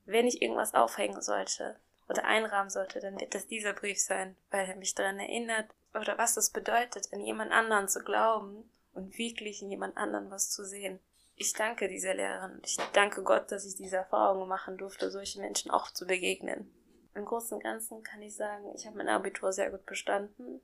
wenn 0.06 0.26
ich 0.26 0.40
irgendwas 0.40 0.74
aufhängen 0.74 1.20
sollte 1.20 1.78
oder 2.08 2.24
einrahmen 2.24 2.70
sollte, 2.70 3.00
dann 3.00 3.20
wird 3.20 3.34
das 3.34 3.46
dieser 3.46 3.74
Brief 3.74 4.00
sein, 4.00 4.36
weil 4.50 4.66
er 4.66 4.76
mich 4.76 4.94
daran 4.94 5.18
erinnert 5.18 5.68
oder 5.94 6.16
was 6.16 6.36
es 6.36 6.50
bedeutet, 6.50 7.06
in 7.06 7.20
jemand 7.20 7.52
anderen 7.52 7.88
zu 7.88 8.00
glauben 8.00 8.70
und 8.94 9.18
wirklich 9.18 9.62
in 9.62 9.70
jemand 9.70 9.96
anderen 9.96 10.30
was 10.30 10.50
zu 10.50 10.64
sehen. 10.64 10.98
Ich 11.40 11.52
danke 11.52 11.88
dieser 11.88 12.14
Lehrerin 12.14 12.60
ich 12.64 12.76
danke 12.92 13.22
Gott, 13.22 13.50
dass 13.52 13.64
ich 13.64 13.76
diese 13.76 13.96
Erfahrungen 13.96 14.48
machen 14.48 14.76
durfte, 14.76 15.10
solchen 15.10 15.40
Menschen 15.40 15.70
auch 15.70 15.90
zu 15.90 16.06
begegnen. 16.06 16.70
Im 17.14 17.24
Großen 17.24 17.56
und 17.56 17.62
Ganzen 17.62 18.02
kann 18.02 18.22
ich 18.22 18.34
sagen, 18.34 18.72
ich 18.76 18.86
habe 18.86 18.96
mein 18.96 19.08
Abitur 19.08 19.52
sehr 19.52 19.70
gut 19.70 19.86
bestanden. 19.86 20.60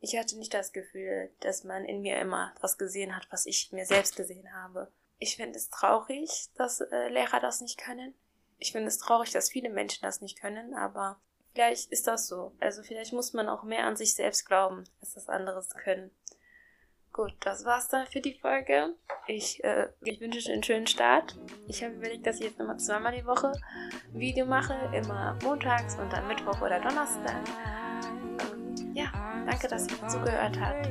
Ich 0.00 0.16
hatte 0.18 0.36
nicht 0.36 0.52
das 0.52 0.72
Gefühl, 0.72 1.30
dass 1.40 1.64
man 1.64 1.84
in 1.84 2.02
mir 2.02 2.18
immer 2.18 2.54
das 2.60 2.76
gesehen 2.78 3.14
hat, 3.16 3.26
was 3.30 3.46
ich 3.46 3.72
mir 3.72 3.86
selbst 3.86 4.16
gesehen 4.16 4.52
habe. 4.52 4.90
Ich 5.18 5.36
finde 5.36 5.56
es 5.56 5.70
traurig, 5.70 6.50
dass 6.56 6.80
äh, 6.80 7.08
Lehrer 7.08 7.40
das 7.40 7.60
nicht 7.60 7.78
können 7.78 8.14
ich 8.58 8.72
finde 8.72 8.88
es 8.88 8.98
traurig, 8.98 9.30
dass 9.30 9.50
viele 9.50 9.70
Menschen 9.70 10.02
das 10.02 10.20
nicht 10.20 10.40
können, 10.40 10.74
aber 10.74 11.20
vielleicht 11.52 11.90
ist 11.92 12.06
das 12.06 12.26
so. 12.28 12.52
Also 12.60 12.82
vielleicht 12.82 13.12
muss 13.12 13.32
man 13.32 13.48
auch 13.48 13.62
mehr 13.62 13.84
an 13.84 13.96
sich 13.96 14.14
selbst 14.14 14.46
glauben, 14.46 14.84
als 15.00 15.14
das 15.14 15.28
anderes 15.28 15.68
können. 15.70 16.10
Gut, 17.14 17.32
das 17.38 17.64
war's 17.64 17.86
dann 17.86 18.08
für 18.08 18.20
die 18.20 18.34
Folge. 18.34 18.96
Ich, 19.28 19.62
äh, 19.62 19.86
ich 20.00 20.20
wünsche 20.20 20.40
euch 20.40 20.50
einen 20.50 20.64
schönen 20.64 20.88
Start. 20.88 21.38
Ich 21.68 21.84
habe 21.84 21.94
überlegt, 21.94 22.26
dass 22.26 22.40
ich 22.40 22.46
jetzt 22.46 22.58
immer 22.58 22.76
zweimal 22.76 23.14
die 23.14 23.24
Woche 23.24 23.52
ein 23.52 24.18
Video 24.18 24.44
mache. 24.44 24.74
Immer 24.92 25.38
montags 25.44 25.94
und 25.94 26.12
dann 26.12 26.26
Mittwoch 26.26 26.60
oder 26.60 26.80
Donnerstag. 26.80 27.36
Ähm, 28.52 28.94
ja, 28.96 29.12
danke, 29.46 29.68
dass 29.68 29.86
ihr 29.86 30.08
zugehört 30.08 30.58
habt. 30.60 30.86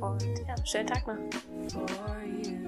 Und 0.00 0.38
ja, 0.46 0.54
schönen 0.64 0.86
Tag 0.86 1.04
noch. 1.08 2.67